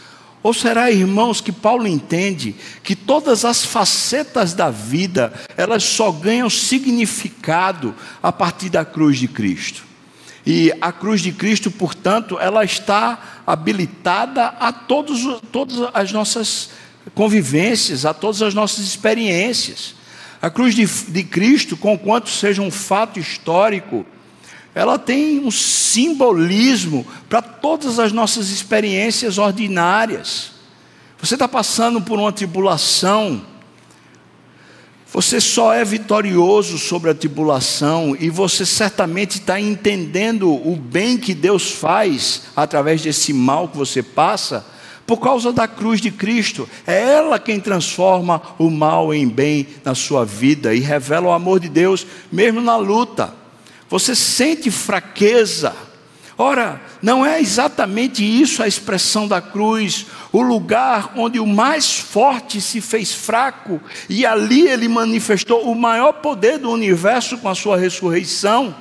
Ou 0.47 0.53
será, 0.53 0.89
irmãos, 0.89 1.41
que 1.41 1.51
Paulo 1.51 1.85
entende 1.85 2.55
que 2.81 2.95
todas 2.95 3.43
as 3.43 3.65
facetas 3.65 4.53
da 4.53 4.69
vida, 4.69 5.33
elas 5.57 5.83
só 5.83 6.09
ganham 6.09 6.49
significado 6.49 7.93
a 8.23 8.31
partir 8.31 8.69
da 8.69 8.85
cruz 8.85 9.19
de 9.19 9.27
Cristo? 9.27 9.83
E 10.45 10.71
a 10.79 10.89
cruz 10.93 11.19
de 11.19 11.33
Cristo, 11.33 11.69
portanto, 11.69 12.39
ela 12.39 12.63
está 12.63 13.41
habilitada 13.45 14.45
a 14.57 14.71
todos, 14.71 15.19
todas 15.51 15.89
as 15.93 16.13
nossas 16.13 16.69
convivências, 17.13 18.05
a 18.05 18.13
todas 18.13 18.41
as 18.41 18.53
nossas 18.53 18.85
experiências. 18.85 19.95
A 20.41 20.49
cruz 20.49 20.73
de, 20.73 20.85
de 21.11 21.23
Cristo, 21.25 21.75
conquanto 21.75 22.29
seja 22.29 22.61
um 22.61 22.71
fato 22.71 23.19
histórico, 23.19 24.05
ela 24.77 24.99
tem 24.99 25.39
um 25.39 25.49
simbolismo 25.49 27.03
para 27.27 27.41
todas 27.41 27.97
as 27.97 28.11
nossas 28.11 28.49
experiências 28.49 29.39
ordinárias. 29.39 30.51
Você 31.19 31.33
está 31.33 31.47
passando 31.47 31.99
por 31.99 32.19
uma 32.19 32.31
tribulação, 32.31 33.41
você 35.11 35.41
só 35.41 35.73
é 35.73 35.83
vitorioso 35.83 36.77
sobre 36.77 37.09
a 37.09 37.15
tribulação 37.15 38.15
e 38.19 38.29
você 38.29 38.67
certamente 38.67 39.39
está 39.39 39.59
entendendo 39.59 40.53
o 40.53 40.75
bem 40.75 41.17
que 41.17 41.33
Deus 41.33 41.71
faz 41.71 42.43
através 42.55 43.01
desse 43.01 43.33
mal 43.33 43.69
que 43.69 43.77
você 43.77 44.03
passa 44.03 44.63
por 45.07 45.17
causa 45.17 45.51
da 45.51 45.67
cruz 45.67 45.99
de 45.99 46.11
Cristo. 46.11 46.69
É 46.85 47.13
ela 47.13 47.39
quem 47.39 47.59
transforma 47.59 48.43
o 48.59 48.69
mal 48.69 49.11
em 49.11 49.27
bem 49.27 49.65
na 49.83 49.95
sua 49.95 50.23
vida 50.23 50.75
e 50.75 50.81
revela 50.81 51.29
o 51.29 51.31
amor 51.31 51.59
de 51.59 51.69
Deus, 51.69 52.05
mesmo 52.31 52.61
na 52.61 52.77
luta. 52.77 53.46
Você 53.89 54.15
sente 54.15 54.69
fraqueza. 54.69 55.75
Ora, 56.37 56.79
não 57.01 57.25
é 57.25 57.41
exatamente 57.41 58.23
isso 58.23 58.61
a 58.61 58.67
expressão 58.67 59.27
da 59.27 59.41
cruz, 59.41 60.05
o 60.31 60.41
lugar 60.41 61.13
onde 61.15 61.39
o 61.39 61.47
mais 61.47 61.97
forte 61.97 62.61
se 62.61 62.79
fez 62.79 63.11
fraco 63.11 63.81
e 64.07 64.23
ali 64.23 64.67
ele 64.67 64.87
manifestou 64.87 65.63
o 65.63 65.75
maior 65.75 66.13
poder 66.13 66.59
do 66.59 66.69
universo 66.69 67.39
com 67.39 67.49
a 67.49 67.55
sua 67.55 67.75
ressurreição. 67.75 68.75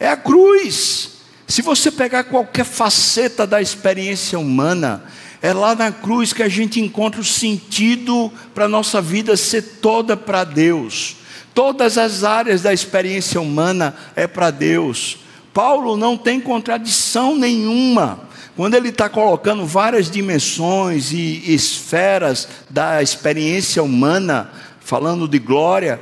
É 0.00 0.08
a 0.08 0.16
cruz. 0.16 1.10
Se 1.46 1.62
você 1.62 1.90
pegar 1.90 2.24
qualquer 2.24 2.64
faceta 2.64 3.46
da 3.46 3.62
experiência 3.62 4.36
humana, 4.36 5.04
é 5.40 5.52
lá 5.52 5.76
na 5.76 5.92
cruz 5.92 6.32
que 6.32 6.42
a 6.42 6.48
gente 6.48 6.80
encontra 6.80 7.20
o 7.20 7.24
sentido 7.24 8.32
para 8.52 8.64
a 8.64 8.68
nossa 8.68 9.00
vida 9.00 9.36
ser 9.36 9.62
toda 9.80 10.16
para 10.16 10.42
Deus. 10.42 11.16
Todas 11.54 11.98
as 11.98 12.24
áreas 12.24 12.62
da 12.62 12.72
experiência 12.72 13.40
humana 13.40 13.94
é 14.16 14.26
para 14.26 14.50
Deus. 14.50 15.18
Paulo 15.52 15.96
não 15.96 16.16
tem 16.16 16.40
contradição 16.40 17.36
nenhuma 17.36 18.28
quando 18.56 18.74
ele 18.74 18.90
está 18.90 19.08
colocando 19.08 19.64
várias 19.64 20.10
dimensões 20.10 21.10
e 21.10 21.42
esferas 21.54 22.46
da 22.68 23.02
experiência 23.02 23.82
humana, 23.82 24.50
falando 24.80 25.26
de 25.26 25.38
glória, 25.38 25.98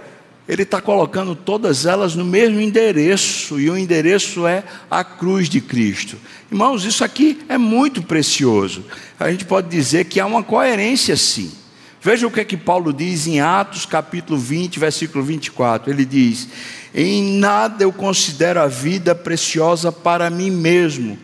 ele 0.49 0.65
está 0.65 0.81
colocando 0.81 1.37
todas 1.37 1.87
elas 1.87 2.17
no 2.17 2.25
mesmo 2.25 2.61
endereço, 2.61 3.61
e 3.61 3.71
o 3.71 3.79
endereço 3.79 4.49
é 4.49 4.65
a 4.91 5.05
cruz 5.05 5.49
de 5.49 5.61
Cristo. 5.61 6.17
Irmãos, 6.51 6.85
isso 6.85 7.05
aqui 7.05 7.41
é 7.49 7.57
muito 7.57 8.03
precioso. 8.03 8.85
A 9.19 9.31
gente 9.31 9.45
pode 9.45 9.69
dizer 9.69 10.07
que 10.07 10.19
há 10.19 10.27
uma 10.27 10.43
coerência 10.43 11.17
sim. 11.17 11.53
Veja 12.03 12.27
o 12.27 12.31
que 12.31 12.41
é 12.41 12.45
que 12.45 12.57
Paulo 12.57 12.93
diz 12.93 13.27
em 13.27 13.41
Atos 13.41 13.85
capítulo 13.85 14.39
20, 14.39 14.79
versículo 14.79 15.23
24. 15.23 15.91
Ele 15.91 16.05
diz: 16.05 16.49
Em 16.95 17.39
nada 17.39 17.85
eu 17.85 17.93
considero 17.93 18.61
a 18.61 18.67
vida 18.67 19.15
preciosa 19.15 19.93
para 19.93 20.31
mim 20.31 20.51
mesmo 20.51 21.19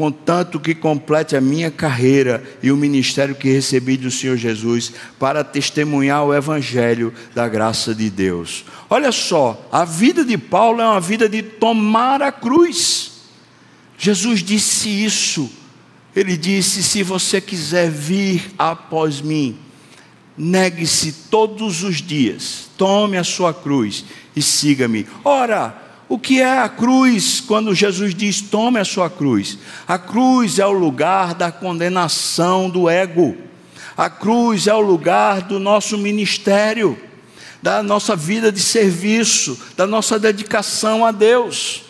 contanto 0.00 0.58
que 0.58 0.74
complete 0.74 1.36
a 1.36 1.42
minha 1.42 1.70
carreira 1.70 2.42
e 2.62 2.72
o 2.72 2.76
ministério 2.76 3.34
que 3.34 3.52
recebi 3.52 3.98
do 3.98 4.10
Senhor 4.10 4.34
Jesus 4.34 4.92
para 5.18 5.44
testemunhar 5.44 6.24
o 6.24 6.34
evangelho 6.34 7.12
da 7.34 7.46
graça 7.46 7.94
de 7.94 8.08
Deus. 8.08 8.64
Olha 8.88 9.12
só, 9.12 9.68
a 9.70 9.84
vida 9.84 10.24
de 10.24 10.38
Paulo 10.38 10.80
é 10.80 10.86
uma 10.86 11.00
vida 11.02 11.28
de 11.28 11.42
tomar 11.42 12.22
a 12.22 12.32
cruz. 12.32 13.12
Jesus 13.98 14.42
disse 14.42 14.88
isso. 14.88 15.50
Ele 16.16 16.34
disse: 16.34 16.82
Se 16.82 17.02
você 17.02 17.38
quiser 17.38 17.90
vir 17.90 18.52
após 18.58 19.20
mim, 19.20 19.58
negue-se 20.40 21.12
todos 21.30 21.82
os 21.82 21.96
dias, 21.96 22.70
tome 22.78 23.18
a 23.18 23.24
sua 23.24 23.52
cruz 23.52 24.06
e 24.34 24.40
siga-me. 24.40 25.06
Ora, 25.22 25.76
o 26.08 26.18
que 26.18 26.40
é 26.40 26.58
a 26.58 26.68
cruz 26.68 27.40
quando 27.40 27.74
Jesus 27.74 28.14
diz: 28.14 28.40
tome 28.40 28.80
a 28.80 28.84
sua 28.84 29.10
cruz? 29.10 29.58
A 29.86 29.98
cruz 29.98 30.58
é 30.58 30.66
o 30.66 30.72
lugar 30.72 31.34
da 31.34 31.52
condenação 31.52 32.70
do 32.70 32.88
ego, 32.88 33.36
a 33.94 34.08
cruz 34.08 34.66
é 34.66 34.74
o 34.74 34.80
lugar 34.80 35.42
do 35.42 35.58
nosso 35.58 35.98
ministério, 35.98 36.98
da 37.62 37.82
nossa 37.82 38.16
vida 38.16 38.50
de 38.50 38.60
serviço, 38.60 39.60
da 39.76 39.86
nossa 39.86 40.18
dedicação 40.18 41.04
a 41.04 41.12
Deus. 41.12 41.82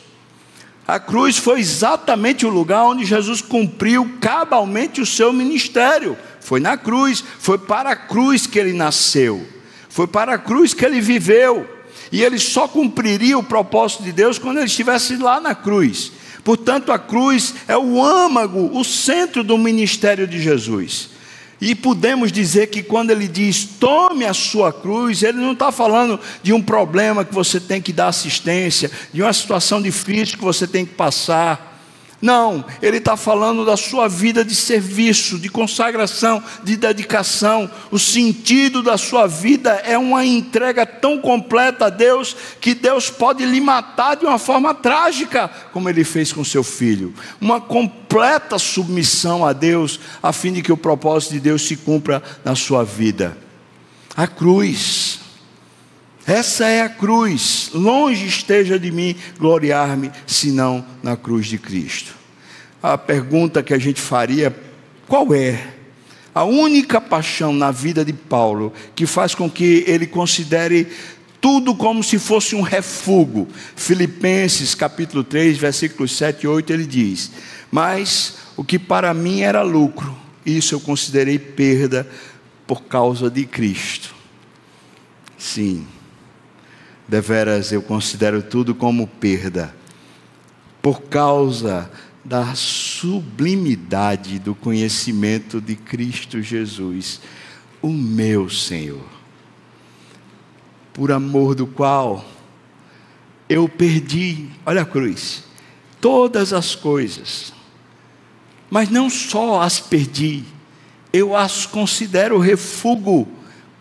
A 0.88 0.98
cruz 0.98 1.38
foi 1.38 1.60
exatamente 1.60 2.44
o 2.44 2.48
lugar 2.48 2.82
onde 2.82 3.04
Jesus 3.04 3.40
cumpriu 3.40 4.16
cabalmente 4.20 5.00
o 5.00 5.06
seu 5.06 5.32
ministério. 5.32 6.18
Foi 6.40 6.60
na 6.60 6.76
cruz, 6.76 7.22
foi 7.38 7.58
para 7.58 7.90
a 7.90 7.96
cruz 7.96 8.46
que 8.46 8.58
ele 8.58 8.72
nasceu, 8.72 9.46
foi 9.88 10.06
para 10.06 10.34
a 10.34 10.38
cruz 10.38 10.72
que 10.72 10.84
ele 10.84 11.00
viveu 11.00 11.68
e 12.10 12.22
ele 12.22 12.38
só 12.38 12.66
cumpriria 12.66 13.38
o 13.38 13.42
propósito 13.42 14.02
de 14.02 14.12
Deus 14.12 14.38
quando 14.38 14.58
ele 14.58 14.66
estivesse 14.66 15.16
lá 15.16 15.40
na 15.40 15.54
cruz. 15.54 16.12
Portanto, 16.42 16.90
a 16.90 16.98
cruz 16.98 17.54
é 17.68 17.76
o 17.76 18.02
âmago, 18.02 18.70
o 18.72 18.84
centro 18.84 19.44
do 19.44 19.58
ministério 19.58 20.26
de 20.26 20.40
Jesus. 20.40 21.10
E 21.60 21.74
podemos 21.74 22.32
dizer 22.32 22.68
que 22.68 22.82
quando 22.82 23.10
ele 23.10 23.28
diz 23.28 23.64
tome 23.78 24.24
a 24.24 24.32
sua 24.32 24.72
cruz, 24.72 25.22
ele 25.22 25.38
não 25.38 25.52
está 25.52 25.70
falando 25.70 26.18
de 26.42 26.54
um 26.54 26.62
problema 26.62 27.24
que 27.24 27.34
você 27.34 27.60
tem 27.60 27.82
que 27.82 27.92
dar 27.92 28.08
assistência, 28.08 28.90
de 29.12 29.20
uma 29.22 29.32
situação 29.32 29.82
difícil 29.82 30.38
que 30.38 30.44
você 30.44 30.66
tem 30.66 30.86
que 30.86 30.94
passar. 30.94 31.69
Não, 32.22 32.62
ele 32.82 32.98
está 32.98 33.16
falando 33.16 33.64
da 33.64 33.78
sua 33.78 34.06
vida 34.06 34.44
de 34.44 34.54
serviço, 34.54 35.38
de 35.38 35.48
consagração, 35.48 36.42
de 36.62 36.76
dedicação. 36.76 37.70
O 37.90 37.98
sentido 37.98 38.82
da 38.82 38.98
sua 38.98 39.26
vida 39.26 39.70
é 39.84 39.96
uma 39.96 40.24
entrega 40.24 40.84
tão 40.84 41.18
completa 41.18 41.86
a 41.86 41.90
Deus 41.90 42.36
que 42.60 42.74
Deus 42.74 43.08
pode 43.08 43.46
lhe 43.46 43.60
matar 43.60 44.16
de 44.16 44.26
uma 44.26 44.38
forma 44.38 44.74
trágica, 44.74 45.50
como 45.72 45.88
ele 45.88 46.04
fez 46.04 46.30
com 46.30 46.44
seu 46.44 46.62
filho. 46.62 47.14
Uma 47.40 47.58
completa 47.58 48.58
submissão 48.58 49.42
a 49.46 49.54
Deus, 49.54 49.98
a 50.22 50.30
fim 50.30 50.52
de 50.52 50.60
que 50.60 50.72
o 50.72 50.76
propósito 50.76 51.32
de 51.32 51.40
Deus 51.40 51.62
se 51.62 51.74
cumpra 51.74 52.22
na 52.44 52.54
sua 52.54 52.84
vida. 52.84 53.36
A 54.14 54.26
cruz 54.26 54.99
essa 56.30 56.64
é 56.66 56.82
a 56.82 56.88
cruz. 56.88 57.70
Longe 57.74 58.24
esteja 58.24 58.78
de 58.78 58.92
mim 58.92 59.16
gloriar-me, 59.36 60.12
senão 60.24 60.86
na 61.02 61.16
cruz 61.16 61.48
de 61.48 61.58
Cristo. 61.58 62.14
A 62.80 62.96
pergunta 62.96 63.64
que 63.64 63.74
a 63.74 63.78
gente 63.78 64.00
faria: 64.00 64.54
qual 65.08 65.34
é 65.34 65.74
a 66.32 66.44
única 66.44 67.00
paixão 67.00 67.52
na 67.52 67.72
vida 67.72 68.04
de 68.04 68.12
Paulo 68.12 68.72
que 68.94 69.06
faz 69.06 69.34
com 69.34 69.50
que 69.50 69.82
ele 69.88 70.06
considere 70.06 70.86
tudo 71.40 71.74
como 71.74 72.00
se 72.04 72.16
fosse 72.16 72.54
um 72.54 72.62
refúgio? 72.62 73.48
Filipenses 73.74 74.72
capítulo 74.72 75.24
3, 75.24 75.58
versículos 75.58 76.16
7 76.16 76.44
e 76.44 76.46
8, 76.46 76.72
ele 76.72 76.86
diz: 76.86 77.32
Mas 77.72 78.36
o 78.56 78.62
que 78.62 78.78
para 78.78 79.12
mim 79.12 79.40
era 79.40 79.62
lucro, 79.62 80.16
isso 80.46 80.76
eu 80.76 80.80
considerei 80.80 81.40
perda 81.40 82.08
por 82.68 82.84
causa 82.84 83.28
de 83.28 83.44
Cristo. 83.46 84.14
Sim 85.36 85.84
deveras 87.10 87.72
eu 87.72 87.82
considero 87.82 88.40
tudo 88.40 88.72
como 88.72 89.04
perda, 89.04 89.74
por 90.80 91.02
causa 91.02 91.90
da 92.24 92.54
sublimidade 92.54 94.38
do 94.38 94.54
conhecimento 94.54 95.60
de 95.60 95.74
Cristo 95.74 96.40
Jesus, 96.40 97.20
o 97.82 97.88
meu 97.88 98.48
Senhor, 98.48 99.04
por 100.92 101.10
amor 101.10 101.56
do 101.56 101.66
qual 101.66 102.24
eu 103.48 103.68
perdi, 103.68 104.46
olha 104.64 104.82
a 104.82 104.86
cruz, 104.86 105.42
todas 106.00 106.52
as 106.52 106.76
coisas, 106.76 107.52
mas 108.70 108.88
não 108.88 109.10
só 109.10 109.62
as 109.62 109.80
perdi, 109.80 110.44
eu 111.12 111.34
as 111.34 111.66
considero 111.66 112.38
refúgio, 112.38 113.26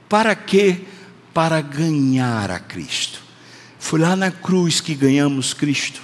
para 0.10 0.36
quê? 0.36 0.82
Para 1.34 1.62
ganhar 1.62 2.52
a 2.52 2.60
Cristo. 2.60 3.22
Foi 3.78 4.00
lá 4.00 4.16
na 4.16 4.32
cruz 4.32 4.82
que 4.82 4.94
ganhamos 4.94 5.54
Cristo. 5.54 6.02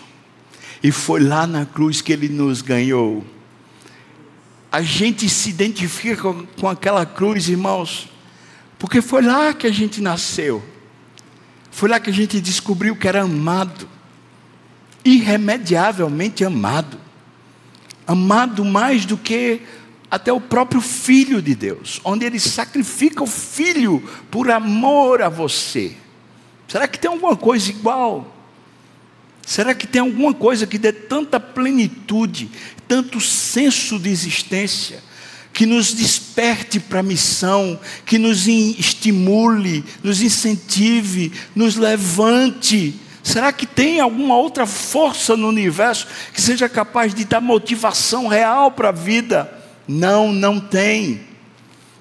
E 0.81 0.91
foi 0.91 1.21
lá 1.21 1.45
na 1.47 1.65
cruz 1.65 2.01
que 2.01 2.13
Ele 2.13 2.29
nos 2.29 2.61
ganhou. 2.61 3.25
A 4.71 4.81
gente 4.81 5.27
se 5.29 5.49
identifica 5.49 6.33
com, 6.59 6.67
aquela 6.67 7.05
cruz, 7.05 7.49
irmãos, 7.49 8.09
porque 8.77 9.01
foi 9.01 9.21
lá 9.21 9.53
que 9.53 9.67
a 9.67 9.71
gente 9.71 10.01
nasceu. 10.01 10.63
Foi 11.71 11.89
lá 11.89 11.99
que 11.99 12.09
a 12.09 12.13
gente 12.13 12.39
descobriu 12.39 12.95
que 12.95 13.07
era 13.07 13.21
amado, 13.21 13.87
irremediavelmente 15.03 16.43
amado, 16.43 16.97
amado 18.07 18.63
mais 18.63 19.05
do 19.05 19.17
que 19.17 19.61
até 20.09 20.31
o 20.31 20.39
próprio 20.39 20.81
Filho 20.81 21.41
de 21.41 21.55
Deus, 21.55 21.99
onde 22.03 22.25
ele 22.25 22.39
sacrifica 22.39 23.23
o 23.23 23.27
Filho 23.27 24.01
por 24.29 24.49
amor 24.51 25.21
a 25.21 25.29
você. 25.29 25.95
Será 26.67 26.87
que 26.87 26.99
tem 26.99 27.09
alguma 27.09 27.35
coisa 27.35 27.69
igual? 27.69 28.33
Será 29.45 29.75
que 29.75 29.85
tem 29.85 30.01
alguma 30.01 30.33
coisa 30.33 30.65
que 30.65 30.77
dê 30.77 30.91
tanta 30.91 31.39
plenitude, 31.39 32.49
tanto 32.87 33.21
senso 33.21 33.99
de 33.99 34.09
existência, 34.09 35.03
que 35.53 35.65
nos 35.65 35.93
desperte 35.93 36.79
para 36.79 36.99
a 36.99 37.03
missão, 37.03 37.79
que 38.05 38.17
nos 38.17 38.47
estimule, 38.47 39.85
nos 40.03 40.21
incentive, 40.21 41.31
nos 41.55 41.75
levante? 41.75 42.95
Será 43.23 43.53
que 43.53 43.65
tem 43.65 43.99
alguma 43.99 44.35
outra 44.35 44.65
força 44.65 45.37
no 45.37 45.47
universo 45.47 46.07
que 46.33 46.41
seja 46.41 46.67
capaz 46.67 47.13
de 47.13 47.23
dar 47.23 47.39
motivação 47.39 48.27
real 48.27 48.71
para 48.71 48.89
a 48.89 48.91
vida? 48.91 49.64
Não, 49.87 50.31
não 50.31 50.59
tem. 50.59 51.21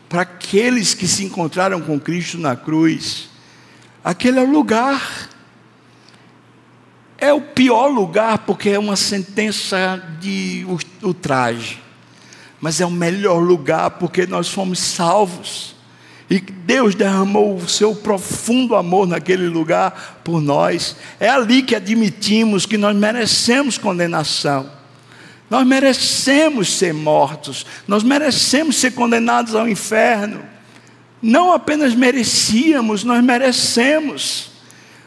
Para 0.08 0.22
aqueles 0.22 0.94
que 0.94 1.08
se 1.08 1.24
encontraram 1.24 1.80
com 1.80 1.98
Cristo 1.98 2.38
na 2.38 2.54
cruz, 2.54 3.28
aquele 4.02 4.38
é 4.38 4.42
o 4.42 4.50
lugar. 4.50 5.30
É 7.18 7.32
o 7.32 7.40
pior 7.40 7.88
lugar 7.88 8.38
porque 8.38 8.70
é 8.70 8.78
uma 8.78 8.96
sentença 8.96 10.02
de 10.20 10.66
ultraje. 11.02 11.82
Mas 12.60 12.80
é 12.80 12.86
o 12.86 12.90
melhor 12.90 13.38
lugar 13.38 13.90
porque 13.92 14.26
nós 14.26 14.48
fomos 14.48 14.78
salvos. 14.78 15.74
E 16.28 16.40
Deus 16.40 16.94
derramou 16.94 17.56
o 17.56 17.68
seu 17.68 17.94
profundo 17.94 18.74
amor 18.74 19.06
naquele 19.06 19.48
lugar 19.48 20.20
por 20.24 20.40
nós. 20.40 20.96
É 21.20 21.28
ali 21.28 21.62
que 21.62 21.74
admitimos 21.74 22.64
que 22.66 22.78
nós 22.78 22.96
merecemos 22.96 23.76
condenação. 23.76 24.70
Nós 25.54 25.64
merecemos 25.64 26.74
ser 26.74 26.92
mortos, 26.92 27.64
nós 27.86 28.02
merecemos 28.02 28.74
ser 28.74 28.90
condenados 28.90 29.54
ao 29.54 29.68
inferno. 29.68 30.44
Não 31.22 31.52
apenas 31.52 31.94
merecíamos, 31.94 33.04
nós 33.04 33.22
merecemos. 33.22 34.50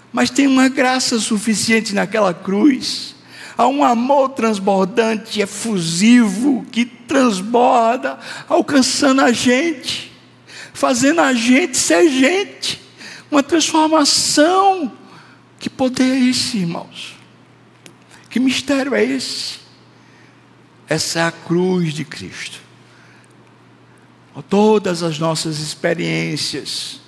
Mas 0.09 0.29
tem 0.29 0.47
uma 0.47 0.69
graça 0.69 1.19
suficiente 1.19 1.93
naquela 1.93 2.33
cruz. 2.33 3.13
Há 3.57 3.67
um 3.67 3.83
amor 3.83 4.29
transbordante, 4.29 5.41
efusivo, 5.41 6.65
que 6.71 6.85
transborda, 6.85 8.17
alcançando 8.47 9.19
a 9.19 9.33
gente, 9.33 10.13
fazendo 10.73 11.19
a 11.19 11.33
gente 11.33 11.77
ser 11.77 12.09
gente. 12.09 12.81
Uma 13.29 13.43
transformação. 13.43 14.93
Que 15.59 15.69
poder 15.69 16.05
é 16.05 16.29
esse, 16.29 16.59
irmãos? 16.59 17.17
Que 18.29 18.39
mistério 18.39 18.95
é 18.95 19.03
esse? 19.03 19.66
Essa 20.89 21.19
é 21.19 21.23
a 21.23 21.31
cruz 21.31 21.93
de 21.93 22.05
Cristo. 22.05 22.61
Todas 24.49 25.01
as 25.01 25.17
nossas 25.17 25.59
experiências, 25.59 27.01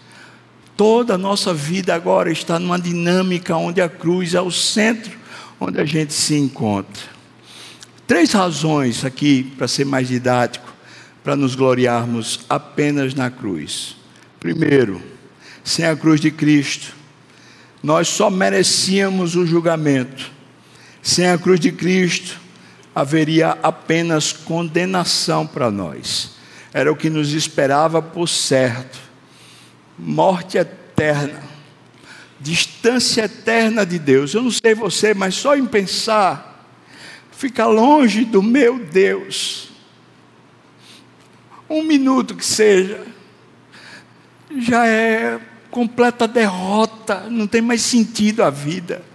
toda 0.76 1.14
a 1.14 1.18
nossa 1.18 1.54
vida 1.54 1.94
agora 1.94 2.32
está 2.32 2.58
numa 2.58 2.80
dinâmica 2.80 3.56
onde 3.56 3.82
a 3.82 3.88
cruz 3.88 4.34
é 4.34 4.42
o 4.42 4.52
centro 4.52 5.20
onde 5.60 5.80
a 5.80 5.86
gente 5.86 6.14
se 6.14 6.36
encontra. 6.36 7.04
Três 8.08 8.32
razões 8.32 9.04
aqui, 9.04 9.44
para 9.58 9.68
ser 9.68 9.86
mais 9.86 10.08
didático, 10.08 10.74
para 11.24 11.36
nos 11.36 11.54
gloriarmos 11.54 12.40
apenas 12.50 13.14
na 13.14 13.30
cruz. 13.30 13.96
Primeiro, 14.40 15.02
sem 15.64 15.86
a 15.86 15.96
cruz 15.96 16.20
de 16.22 16.32
Cristo, 16.32 16.96
nós 17.84 18.08
só 18.08 18.30
merecíamos 18.30 19.36
o 19.36 19.46
julgamento. 19.46 20.32
Sem 21.04 21.30
a 21.30 21.38
cruz 21.38 21.60
de 21.60 21.72
Cristo, 21.72 22.40
haveria 23.00 23.58
apenas 23.64 24.34
condenação 24.34 25.48
para 25.48 25.72
nós. 25.72 26.32
Era 26.74 26.92
o 26.92 26.96
que 26.96 27.10
nos 27.10 27.34
esperava 27.34 28.02
por 28.02 28.28
certo. 28.28 29.00
Morte 29.98 30.58
eterna. 30.58 31.42
Distância 32.40 33.24
eterna 33.24 33.86
de 33.86 33.98
Deus. 33.98 34.34
Eu 34.34 34.44
não 34.44 34.52
sei 34.52 34.74
você, 34.74 35.14
mas 35.14 35.36
só 35.36 35.56
em 35.56 35.66
pensar, 35.66 36.68
ficar 37.32 37.68
longe 37.68 38.26
do 38.26 38.44
meu 38.44 38.80
Deus. 38.80 39.70
Um 41.70 41.84
minuto 41.84 42.36
que 42.36 42.46
seja, 42.46 43.06
já 44.58 44.88
é 44.88 45.40
completa 45.70 46.28
derrota, 46.28 47.28
não 47.30 47.46
tem 47.46 47.62
mais 47.62 47.82
sentido 47.82 48.44
a 48.44 48.50
vida. 48.50 49.09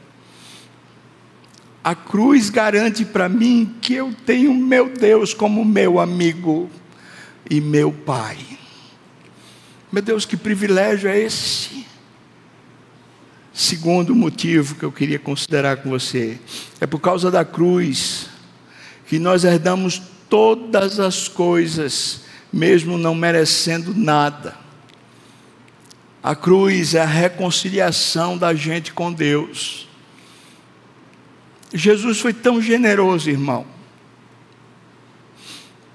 A 1.84 1.94
cruz 1.94 2.48
garante 2.48 3.04
para 3.04 3.28
mim 3.28 3.76
que 3.82 3.92
eu 3.92 4.14
tenho 4.24 4.54
meu 4.54 4.88
Deus 4.88 5.34
como 5.34 5.62
meu 5.62 6.00
amigo 6.00 6.70
e 7.50 7.60
meu 7.60 7.92
Pai. 7.92 8.38
Meu 9.92 10.02
Deus, 10.02 10.24
que 10.24 10.34
privilégio 10.34 11.10
é 11.10 11.20
esse? 11.20 11.86
Segundo 13.52 14.16
motivo 14.16 14.76
que 14.76 14.82
eu 14.82 14.90
queria 14.90 15.18
considerar 15.18 15.76
com 15.76 15.90
você, 15.90 16.40
é 16.80 16.86
por 16.86 17.00
causa 17.00 17.30
da 17.30 17.44
cruz 17.44 18.30
que 19.06 19.18
nós 19.18 19.44
herdamos 19.44 20.00
todas 20.30 20.98
as 20.98 21.28
coisas, 21.28 22.22
mesmo 22.50 22.96
não 22.96 23.14
merecendo 23.14 23.94
nada. 23.94 24.56
A 26.22 26.34
cruz 26.34 26.94
é 26.94 27.02
a 27.02 27.06
reconciliação 27.06 28.38
da 28.38 28.54
gente 28.54 28.90
com 28.94 29.12
Deus. 29.12 29.86
Jesus 31.74 32.20
foi 32.20 32.32
tão 32.32 32.62
generoso, 32.62 33.28
irmão. 33.28 33.66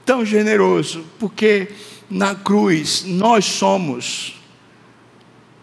Tão 0.05 0.25
generoso, 0.25 1.05
porque 1.17 1.69
na 2.09 2.35
cruz 2.35 3.05
nós 3.05 3.45
somos 3.45 4.35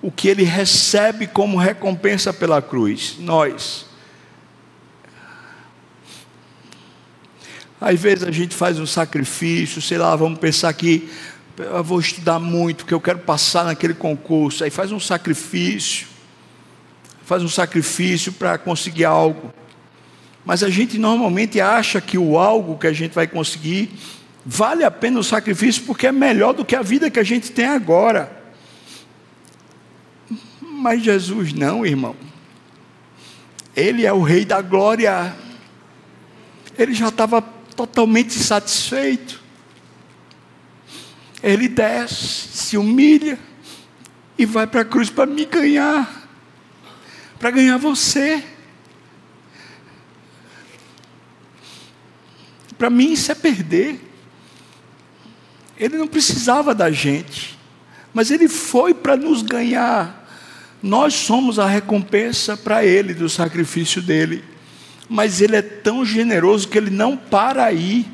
o 0.00 0.10
que 0.10 0.28
ele 0.28 0.42
recebe 0.42 1.26
como 1.26 1.58
recompensa 1.58 2.32
pela 2.32 2.62
cruz, 2.62 3.16
nós. 3.18 3.84
Às 7.78 8.00
vezes 8.00 8.24
a 8.24 8.30
gente 8.30 8.54
faz 8.54 8.78
um 8.78 8.86
sacrifício, 8.86 9.82
sei 9.82 9.98
lá, 9.98 10.16
vamos 10.16 10.38
pensar 10.38 10.72
que 10.72 11.10
eu 11.58 11.84
vou 11.84 12.00
estudar 12.00 12.38
muito, 12.38 12.78
porque 12.78 12.94
eu 12.94 13.00
quero 13.00 13.18
passar 13.18 13.64
naquele 13.64 13.94
concurso. 13.94 14.64
Aí 14.64 14.70
faz 14.70 14.92
um 14.92 15.00
sacrifício, 15.00 16.06
faz 17.24 17.42
um 17.42 17.48
sacrifício 17.48 18.32
para 18.32 18.56
conseguir 18.56 19.04
algo. 19.04 19.52
Mas 20.46 20.62
a 20.62 20.70
gente 20.70 20.96
normalmente 20.96 21.60
acha 21.60 22.00
que 22.00 22.16
o 22.16 22.38
algo 22.38 22.78
que 22.78 22.86
a 22.86 22.92
gente 22.92 23.12
vai 23.12 23.26
conseguir 23.26 23.90
vale 24.44 24.84
a 24.84 24.90
pena 24.92 25.18
o 25.18 25.24
sacrifício 25.24 25.82
porque 25.82 26.06
é 26.06 26.12
melhor 26.12 26.54
do 26.54 26.64
que 26.64 26.76
a 26.76 26.82
vida 26.82 27.10
que 27.10 27.18
a 27.18 27.24
gente 27.24 27.50
tem 27.50 27.66
agora. 27.66 28.44
Mas 30.60 31.02
Jesus 31.02 31.52
não, 31.52 31.84
irmão. 31.84 32.14
Ele 33.74 34.06
é 34.06 34.12
o 34.12 34.22
Rei 34.22 34.44
da 34.44 34.62
Glória. 34.62 35.34
Ele 36.78 36.94
já 36.94 37.08
estava 37.08 37.42
totalmente 37.74 38.34
satisfeito. 38.34 39.42
Ele 41.42 41.66
desce, 41.66 42.48
se 42.56 42.78
humilha 42.78 43.36
e 44.38 44.46
vai 44.46 44.66
para 44.66 44.82
a 44.82 44.84
cruz 44.84 45.10
para 45.10 45.26
me 45.26 45.44
ganhar, 45.44 46.28
para 47.38 47.50
ganhar 47.50 47.78
você. 47.78 48.44
Para 52.78 52.90
mim 52.90 53.12
isso 53.12 53.32
é 53.32 53.34
perder. 53.34 54.00
Ele 55.78 55.98
não 55.98 56.06
precisava 56.06 56.74
da 56.74 56.90
gente, 56.90 57.58
mas 58.14 58.30
ele 58.30 58.48
foi 58.48 58.94
para 58.94 59.16
nos 59.16 59.42
ganhar. 59.42 60.26
Nós 60.82 61.14
somos 61.14 61.58
a 61.58 61.66
recompensa 61.66 62.56
para 62.56 62.84
ele 62.84 63.12
do 63.14 63.28
sacrifício 63.28 64.00
dele. 64.00 64.44
Mas 65.08 65.40
ele 65.40 65.56
é 65.56 65.62
tão 65.62 66.04
generoso 66.04 66.68
que 66.68 66.78
ele 66.78 66.90
não 66.90 67.16
para 67.16 67.64
aí. 67.64 68.06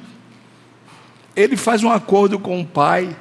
Ele 1.34 1.56
faz 1.56 1.82
um 1.82 1.90
acordo 1.90 2.38
com 2.38 2.60
o 2.60 2.66
Pai. 2.66 3.16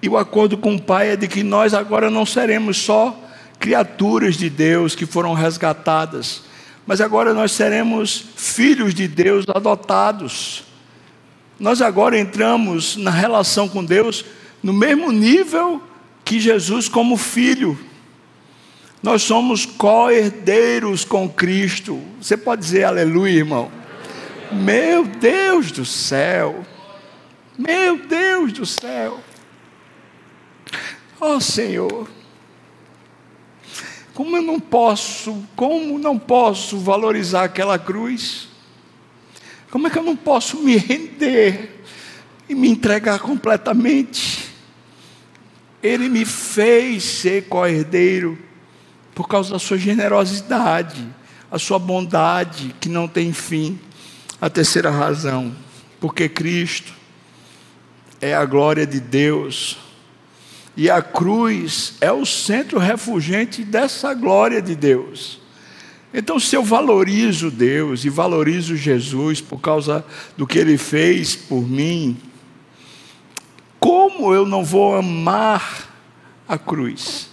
E 0.00 0.08
o 0.08 0.16
acordo 0.16 0.56
com 0.56 0.76
o 0.76 0.80
Pai 0.80 1.10
é 1.10 1.16
de 1.16 1.28
que 1.28 1.42
nós 1.42 1.74
agora 1.74 2.08
não 2.08 2.24
seremos 2.24 2.78
só 2.78 3.28
criaturas 3.58 4.36
de 4.36 4.48
Deus 4.48 4.94
que 4.94 5.04
foram 5.04 5.34
resgatadas, 5.34 6.42
mas 6.88 7.02
agora 7.02 7.34
nós 7.34 7.52
seremos 7.52 8.24
filhos 8.34 8.94
de 8.94 9.06
Deus 9.06 9.44
adotados. 9.46 10.64
Nós 11.60 11.82
agora 11.82 12.18
entramos 12.18 12.96
na 12.96 13.10
relação 13.10 13.68
com 13.68 13.84
Deus 13.84 14.24
no 14.62 14.72
mesmo 14.72 15.12
nível 15.12 15.82
que 16.24 16.40
Jesus, 16.40 16.88
como 16.88 17.18
filho. 17.18 17.78
Nós 19.02 19.20
somos 19.20 19.66
co-herdeiros 19.66 21.04
com 21.04 21.28
Cristo. 21.28 22.02
Você 22.22 22.38
pode 22.38 22.62
dizer 22.62 22.84
aleluia, 22.84 23.36
irmão? 23.36 23.70
Meu 24.50 25.04
Deus 25.04 25.70
do 25.70 25.84
céu! 25.84 26.64
Meu 27.58 27.98
Deus 27.98 28.50
do 28.50 28.64
céu! 28.64 29.20
Oh 31.20 31.38
Senhor! 31.38 32.08
Como 34.18 34.36
eu 34.36 34.42
não 34.42 34.58
posso, 34.58 35.44
como 35.54 35.96
não 35.96 36.18
posso 36.18 36.76
valorizar 36.76 37.44
aquela 37.44 37.78
cruz? 37.78 38.48
Como 39.70 39.86
é 39.86 39.90
que 39.90 39.96
eu 39.96 40.02
não 40.02 40.16
posso 40.16 40.60
me 40.60 40.76
render 40.76 41.84
e 42.48 42.52
me 42.52 42.68
entregar 42.68 43.20
completamente? 43.20 44.52
Ele 45.80 46.08
me 46.08 46.24
fez 46.24 47.04
ser 47.04 47.44
co-herdeiro 47.44 48.36
por 49.14 49.28
causa 49.28 49.52
da 49.52 49.58
sua 49.60 49.78
generosidade, 49.78 51.06
a 51.48 51.56
sua 51.56 51.78
bondade 51.78 52.74
que 52.80 52.88
não 52.88 53.06
tem 53.06 53.32
fim. 53.32 53.78
A 54.40 54.50
terceira 54.50 54.90
razão, 54.90 55.54
porque 56.00 56.28
Cristo 56.28 56.92
é 58.20 58.34
a 58.34 58.44
glória 58.44 58.84
de 58.84 58.98
Deus 58.98 59.78
e 60.78 60.88
a 60.88 61.02
cruz 61.02 61.94
é 62.00 62.12
o 62.12 62.24
centro 62.24 62.78
refugente 62.78 63.64
dessa 63.64 64.14
glória 64.14 64.62
de 64.62 64.76
Deus. 64.76 65.40
Então, 66.14 66.38
se 66.38 66.54
eu 66.54 66.62
valorizo 66.62 67.50
Deus 67.50 68.04
e 68.04 68.08
valorizo 68.08 68.76
Jesus 68.76 69.40
por 69.40 69.60
causa 69.60 70.06
do 70.36 70.46
que 70.46 70.56
Ele 70.56 70.78
fez 70.78 71.34
por 71.34 71.66
mim, 71.66 72.16
como 73.80 74.32
eu 74.32 74.46
não 74.46 74.64
vou 74.64 74.94
amar 74.94 75.88
a 76.46 76.56
cruz? 76.56 77.28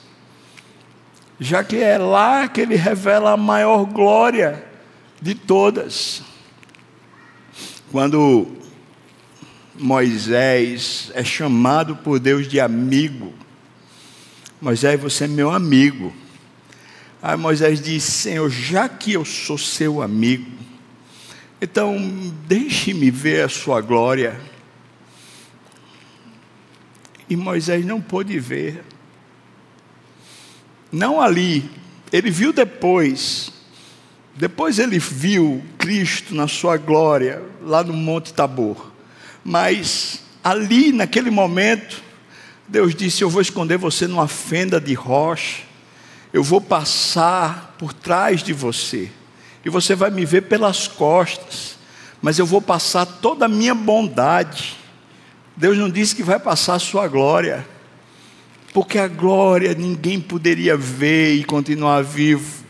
Já 1.40 1.64
que 1.64 1.78
é 1.78 2.00
lá 2.00 2.48
que 2.48 2.62
Ele 2.62 2.76
revela 2.76 3.34
a 3.34 3.38
maior 3.38 3.86
glória 3.86 4.66
de 5.22 5.36
todas. 5.36 6.24
Quando 7.92 8.48
Moisés 9.78 11.12
é 11.14 11.24
chamado 11.24 11.96
por 11.98 12.20
Deus 12.20 12.48
de 12.48 12.60
amigo, 12.60 13.34
Moisés, 14.62 15.00
você 15.00 15.26
é 15.26 15.28
meu 15.28 15.52
amigo. 15.52 16.14
Aí 17.22 17.38
Moisés 17.38 17.82
disse: 17.82 18.10
Senhor, 18.12 18.50
já 18.50 18.88
que 18.88 19.14
eu 19.14 19.26
sou 19.26 19.58
seu 19.58 20.02
amigo, 20.02 20.50
então 21.62 21.98
deixe-me 22.48 23.12
ver 23.12 23.44
a 23.44 23.50
sua 23.50 23.82
glória. 23.82 24.40
E 27.30 27.36
Moisés 27.36 27.86
não 27.86 28.02
pôde 28.02 28.40
ver. 28.40 28.84
Não 30.92 31.22
ali, 31.22 31.70
ele 32.12 32.32
viu 32.32 32.54
depois. 32.54 33.52
Depois 34.36 34.80
ele 34.80 35.00
viu 35.00 35.64
Cristo 35.78 36.34
na 36.34 36.48
sua 36.48 36.78
glória, 36.78 37.44
lá 37.62 37.84
no 37.84 37.94
Monte 37.94 38.34
Tabor. 38.34 38.95
Mas 39.48 40.24
ali, 40.44 40.92
naquele 40.92 41.30
momento, 41.30 42.02
Deus 42.68 42.96
disse: 42.96 43.24
Eu 43.24 43.30
vou 43.30 43.44
esconder 43.44 43.78
você 43.78 44.08
numa 44.08 44.28
fenda 44.28 44.82
de 44.82 44.96
rocha. 44.96 45.62
Eu 46.34 46.44
vou 46.44 46.60
passar 46.60 47.76
por 47.78 47.94
trás 47.94 48.42
de 48.42 48.52
você, 48.52 49.10
e 49.64 49.70
você 49.70 49.94
vai 49.96 50.10
me 50.10 50.26
ver 50.26 50.42
pelas 50.42 50.88
costas, 50.88 51.78
mas 52.22 52.40
eu 52.40 52.46
vou 52.46 52.60
passar 52.60 53.06
toda 53.06 53.46
a 53.46 53.48
minha 53.48 53.76
bondade. 53.76 54.76
Deus 55.56 55.78
não 55.78 55.90
disse 55.90 56.16
que 56.16 56.24
vai 56.24 56.40
passar 56.40 56.74
a 56.74 56.80
sua 56.80 57.08
glória, 57.08 57.66
porque 58.74 58.98
a 58.98 59.08
glória 59.08 59.74
ninguém 59.76 60.20
poderia 60.20 60.76
ver 60.76 61.36
e 61.36 61.44
continuar 61.46 62.04
vivo, 62.04 62.66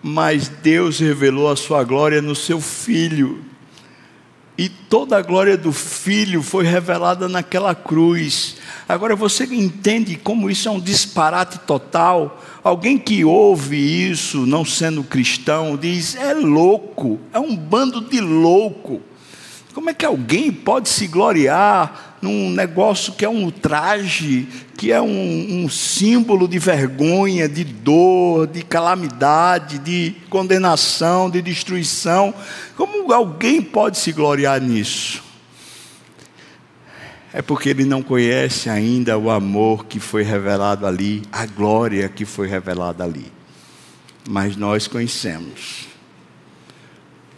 mas 0.00 0.46
Deus 0.46 1.00
revelou 1.00 1.50
a 1.50 1.56
sua 1.56 1.82
glória 1.82 2.22
no 2.22 2.36
seu 2.36 2.60
filho. 2.60 3.53
E 4.56 4.68
toda 4.68 5.16
a 5.16 5.22
glória 5.22 5.56
do 5.56 5.72
Filho 5.72 6.40
foi 6.40 6.64
revelada 6.64 7.28
naquela 7.28 7.74
cruz. 7.74 8.56
Agora 8.88 9.16
você 9.16 9.44
entende 9.44 10.16
como 10.16 10.48
isso 10.48 10.68
é 10.68 10.70
um 10.70 10.78
disparate 10.78 11.58
total? 11.60 12.40
Alguém 12.62 12.96
que 12.96 13.24
ouve 13.24 13.76
isso, 13.76 14.46
não 14.46 14.64
sendo 14.64 15.02
cristão, 15.02 15.76
diz: 15.76 16.14
é 16.14 16.32
louco, 16.34 17.18
é 17.32 17.38
um 17.38 17.56
bando 17.56 18.00
de 18.00 18.20
louco. 18.20 19.02
Como 19.74 19.90
é 19.90 19.94
que 19.94 20.06
alguém 20.06 20.52
pode 20.52 20.88
se 20.88 21.08
gloriar 21.08 22.16
num 22.22 22.48
negócio 22.50 23.12
que 23.14 23.24
é 23.24 23.28
um 23.28 23.50
traje, 23.50 24.46
que 24.76 24.92
é 24.92 25.00
um, 25.00 25.64
um, 25.64 25.68
símbolo 25.68 26.48
de 26.48 26.58
vergonha, 26.58 27.48
de 27.48 27.64
dor, 27.64 28.46
de 28.46 28.62
calamidade, 28.62 29.78
de 29.78 30.14
condenação, 30.28 31.30
de 31.30 31.40
destruição? 31.40 32.34
Como 32.76 33.12
alguém 33.12 33.62
pode 33.62 33.98
se 33.98 34.12
gloriar 34.12 34.60
nisso? 34.60 35.22
É 37.32 37.42
porque 37.42 37.68
ele 37.68 37.84
não 37.84 38.02
conhece 38.02 38.70
ainda 38.70 39.18
o 39.18 39.30
amor 39.30 39.86
que 39.86 39.98
foi 39.98 40.22
revelado 40.22 40.86
ali, 40.86 41.22
a 41.32 41.46
glória 41.46 42.08
que 42.08 42.24
foi 42.24 42.46
revelada 42.46 43.02
ali. 43.02 43.32
Mas 44.28 44.56
nós 44.56 44.86
conhecemos. 44.86 45.88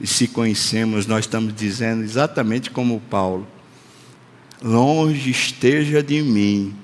E 0.00 0.06
se 0.06 0.28
conhecemos, 0.28 1.06
nós 1.06 1.20
estamos 1.20 1.54
dizendo 1.54 2.02
exatamente 2.02 2.70
como 2.70 3.00
Paulo: 3.00 3.46
longe 4.62 5.30
esteja 5.30 6.02
de 6.02 6.22
mim 6.22 6.74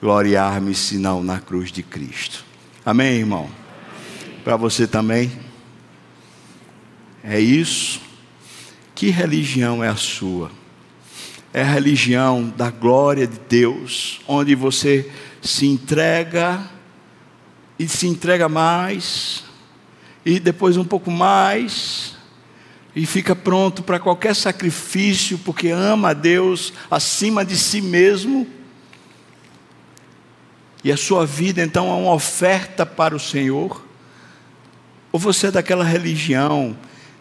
gloriar-me 0.00 0.74
senão 0.74 1.22
na 1.22 1.40
cruz 1.40 1.72
de 1.72 1.82
Cristo. 1.82 2.44
Amém, 2.84 3.18
irmão? 3.18 3.50
Para 4.44 4.56
você 4.56 4.86
também? 4.86 5.30
É 7.22 7.38
isso? 7.38 8.00
Que 8.94 9.10
religião 9.10 9.82
é 9.82 9.88
a 9.88 9.96
sua? 9.96 10.50
É 11.52 11.62
a 11.62 11.70
religião 11.72 12.52
da 12.56 12.70
glória 12.70 13.26
de 13.26 13.38
Deus, 13.48 14.20
onde 14.26 14.54
você 14.54 15.10
se 15.42 15.66
entrega 15.66 16.60
e 17.78 17.88
se 17.88 18.06
entrega 18.06 18.48
mais, 18.48 19.44
e 20.24 20.38
depois 20.40 20.76
um 20.76 20.84
pouco 20.84 21.10
mais, 21.10 22.16
e 22.94 23.06
fica 23.06 23.36
pronto 23.36 23.82
para 23.82 24.00
qualquer 24.00 24.34
sacrifício, 24.34 25.38
porque 25.38 25.68
ama 25.68 26.10
a 26.10 26.14
Deus 26.14 26.72
acima 26.90 27.44
de 27.44 27.56
si 27.56 27.80
mesmo. 27.80 28.46
E 30.84 30.92
a 30.92 30.96
sua 30.96 31.26
vida 31.26 31.62
então 31.62 31.90
é 31.90 31.94
uma 31.94 32.12
oferta 32.12 32.86
para 32.86 33.14
o 33.14 33.20
Senhor? 33.20 33.84
Ou 35.10 35.18
você 35.18 35.48
é 35.48 35.50
daquela 35.50 35.84
religião 35.84 36.76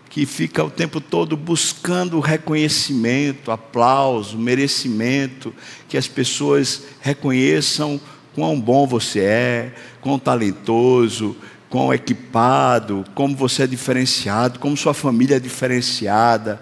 que 0.10 0.26
fica 0.26 0.64
o 0.64 0.70
tempo 0.70 1.02
todo 1.02 1.36
buscando 1.36 2.20
reconhecimento, 2.20 3.52
aplauso, 3.52 4.38
merecimento, 4.38 5.54
que 5.88 5.98
as 5.98 6.08
pessoas 6.08 6.84
reconheçam 7.00 8.00
quão 8.34 8.60
bom 8.60 8.86
você 8.88 9.20
é, 9.22 9.76
quão 10.02 10.18
talentoso, 10.18 11.36
quão 11.70 11.94
equipado, 11.94 13.04
como 13.14 13.36
você 13.36 13.64
é 13.64 13.68
diferenciado, 13.68 14.60
como 14.60 14.78
sua 14.78 14.94
família 14.94 15.38
é 15.38 15.40
diferenciada. 15.40 16.62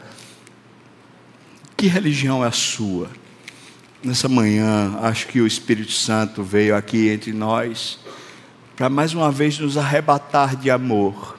Que 1.78 1.88
religião 1.88 2.44
é 2.44 2.48
a 2.48 2.52
sua? 2.52 3.10
Nessa 4.06 4.30
manhã, 4.30 5.00
acho 5.02 5.28
que 5.28 5.42
o 5.42 5.48
Espírito 5.48 5.92
Santo 5.92 6.44
veio 6.44 6.76
aqui 6.76 7.10
entre 7.10 7.34
nós 7.34 8.00
para 8.78 8.90
mais 8.90 9.14
uma 9.14 9.32
vez 9.32 9.60
nos 9.60 9.78
arrebatar 9.78 10.56
de 10.56 10.70
amor, 10.70 11.38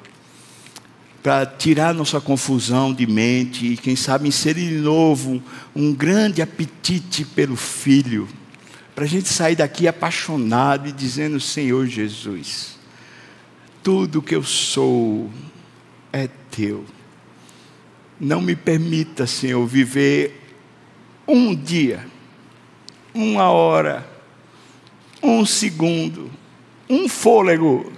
para 1.22 1.46
tirar 1.46 1.94
nossa 1.94 2.20
confusão 2.20 2.92
de 2.92 3.06
mente 3.06 3.66
e, 3.66 3.76
quem 3.76 3.94
sabe, 3.94 4.28
inserir 4.28 4.68
de 4.68 4.78
novo 4.78 5.42
um 5.74 5.94
grande 5.94 6.42
apetite 6.42 7.24
pelo 7.24 7.56
Filho, 7.56 8.28
para 8.94 9.04
a 9.04 9.08
gente 9.08 9.28
sair 9.28 9.56
daqui 9.56 9.86
apaixonado 9.86 10.88
e 10.88 10.92
dizendo: 10.92 11.40
Senhor 11.40 11.86
Jesus 11.86 12.76
tudo 13.86 14.20
que 14.20 14.34
eu 14.34 14.42
sou 14.42 15.30
é 16.12 16.28
teu. 16.50 16.84
Não 18.18 18.40
me 18.40 18.56
permita, 18.56 19.28
Senhor, 19.28 19.64
viver 19.64 20.42
um 21.24 21.54
dia, 21.54 22.04
uma 23.16 23.50
hora, 23.50 24.06
um 25.22 25.44
segundo, 25.46 26.30
um 26.88 27.08
fôlego, 27.08 27.92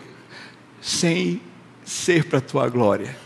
sem 0.80 1.40
ser 1.84 2.24
para 2.24 2.38
a 2.38 2.42
tua 2.42 2.68
glória. 2.68 3.16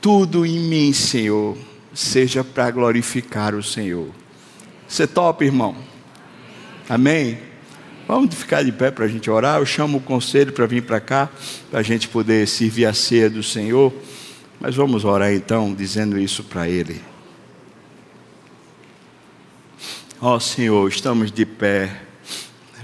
Tudo 0.00 0.46
em 0.46 0.58
mim, 0.58 0.92
Senhor, 0.92 1.56
seja 1.92 2.42
para 2.42 2.70
glorificar 2.70 3.54
o 3.54 3.62
Senhor. 3.62 4.08
Você 4.88 5.06
topa, 5.06 5.44
irmão? 5.44 5.76
Amém? 6.88 7.38
Vamos 8.08 8.34
ficar 8.34 8.64
de 8.64 8.72
pé 8.72 8.90
para 8.90 9.04
a 9.04 9.08
gente 9.08 9.30
orar. 9.30 9.58
Eu 9.58 9.66
chamo 9.66 9.98
o 9.98 10.00
conselho 10.00 10.52
para 10.52 10.66
vir 10.66 10.82
para 10.82 10.98
cá, 10.98 11.30
para 11.70 11.80
a 11.80 11.82
gente 11.82 12.08
poder 12.08 12.48
servir 12.48 12.86
a 12.86 12.94
ceia 12.94 13.28
do 13.28 13.42
Senhor. 13.42 13.92
Mas 14.58 14.74
vamos 14.74 15.04
orar 15.04 15.32
então, 15.32 15.72
dizendo 15.74 16.18
isso 16.18 16.42
para 16.42 16.68
Ele. 16.68 17.09
Ó 20.20 20.36
oh, 20.36 20.40
Senhor, 20.40 20.88
estamos 20.88 21.32
de 21.32 21.46
pé 21.46 22.02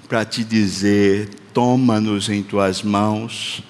para 0.09 0.25
te 0.25 0.43
dizer: 0.43 1.29
toma-nos 1.53 2.29
em 2.29 2.43
tuas 2.43 2.83
mãos. 2.83 3.63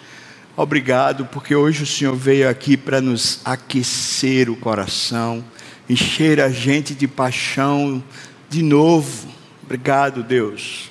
Obrigado, 0.57 1.27
porque 1.27 1.55
hoje 1.55 1.83
o 1.83 1.87
Senhor 1.87 2.17
veio 2.17 2.49
aqui 2.49 2.77
para 2.77 3.01
nos 3.01 3.41
aquecer 3.45 4.49
o 4.49 4.57
coração, 4.57 5.45
encher 5.89 6.41
a 6.41 6.49
gente 6.49 6.95
de 6.95 7.07
paixão 7.07 8.03
de 8.49 8.63
novo. 8.63 9.29
Obrigado, 9.63 10.23
Deus 10.23 10.91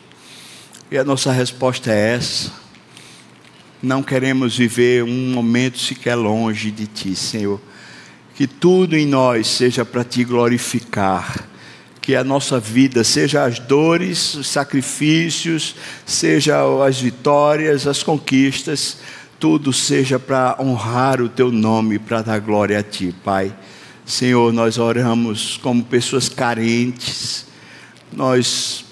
e 0.91 0.97
a 0.97 1.03
nossa 1.03 1.31
resposta 1.31 1.91
é 1.91 2.15
essa. 2.15 2.51
Não 3.81 4.03
queremos 4.03 4.55
viver 4.57 5.03
um 5.03 5.33
momento 5.33 5.77
sequer 5.77 6.15
longe 6.15 6.71
de 6.71 6.87
Ti, 6.87 7.15
Senhor. 7.15 7.59
Que 8.35 8.47
tudo 8.47 8.95
em 8.95 9.05
nós 9.05 9.47
seja 9.47 9.83
para 9.83 10.03
te 10.03 10.23
glorificar. 10.23 11.47
Que 12.05 12.15
a 12.15 12.23
nossa 12.23 12.59
vida, 12.59 13.03
seja 13.03 13.45
as 13.45 13.57
dores, 13.57 14.35
os 14.35 14.47
sacrifícios, 14.47 15.75
seja 16.05 16.61
as 16.85 17.01
vitórias, 17.01 17.87
as 17.87 18.03
conquistas, 18.03 18.99
tudo 19.39 19.73
seja 19.73 20.19
para 20.19 20.55
honrar 20.59 21.19
o 21.19 21.27
teu 21.27 21.51
nome, 21.51 21.97
para 21.97 22.21
dar 22.21 22.39
glória 22.39 22.79
a 22.79 22.83
ti, 22.83 23.13
Pai. 23.23 23.55
Senhor, 24.05 24.53
nós 24.53 24.77
oramos 24.77 25.57
como 25.57 25.83
pessoas 25.83 26.29
carentes, 26.29 27.47
nós 28.13 28.85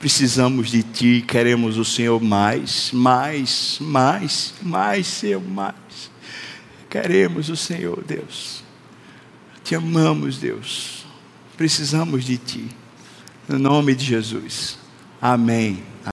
precisamos 0.00 0.70
de 0.70 0.82
Ti, 0.82 1.24
queremos 1.28 1.76
o 1.76 1.84
Senhor 1.84 2.22
mais, 2.22 2.90
mais, 2.92 3.76
mais, 3.80 4.54
mais, 4.62 5.06
Senhor, 5.06 5.42
mais. 5.42 5.74
Queremos 6.88 7.50
o 7.50 7.56
Senhor, 7.56 8.02
Deus. 8.02 8.64
Te 9.62 9.74
amamos, 9.74 10.38
Deus. 10.38 10.99
Precisamos 11.60 12.24
de 12.24 12.38
Ti. 12.38 12.70
No 13.46 13.58
nome 13.58 13.94
de 13.94 14.02
Jesus. 14.02 14.78
Amém. 15.20 15.89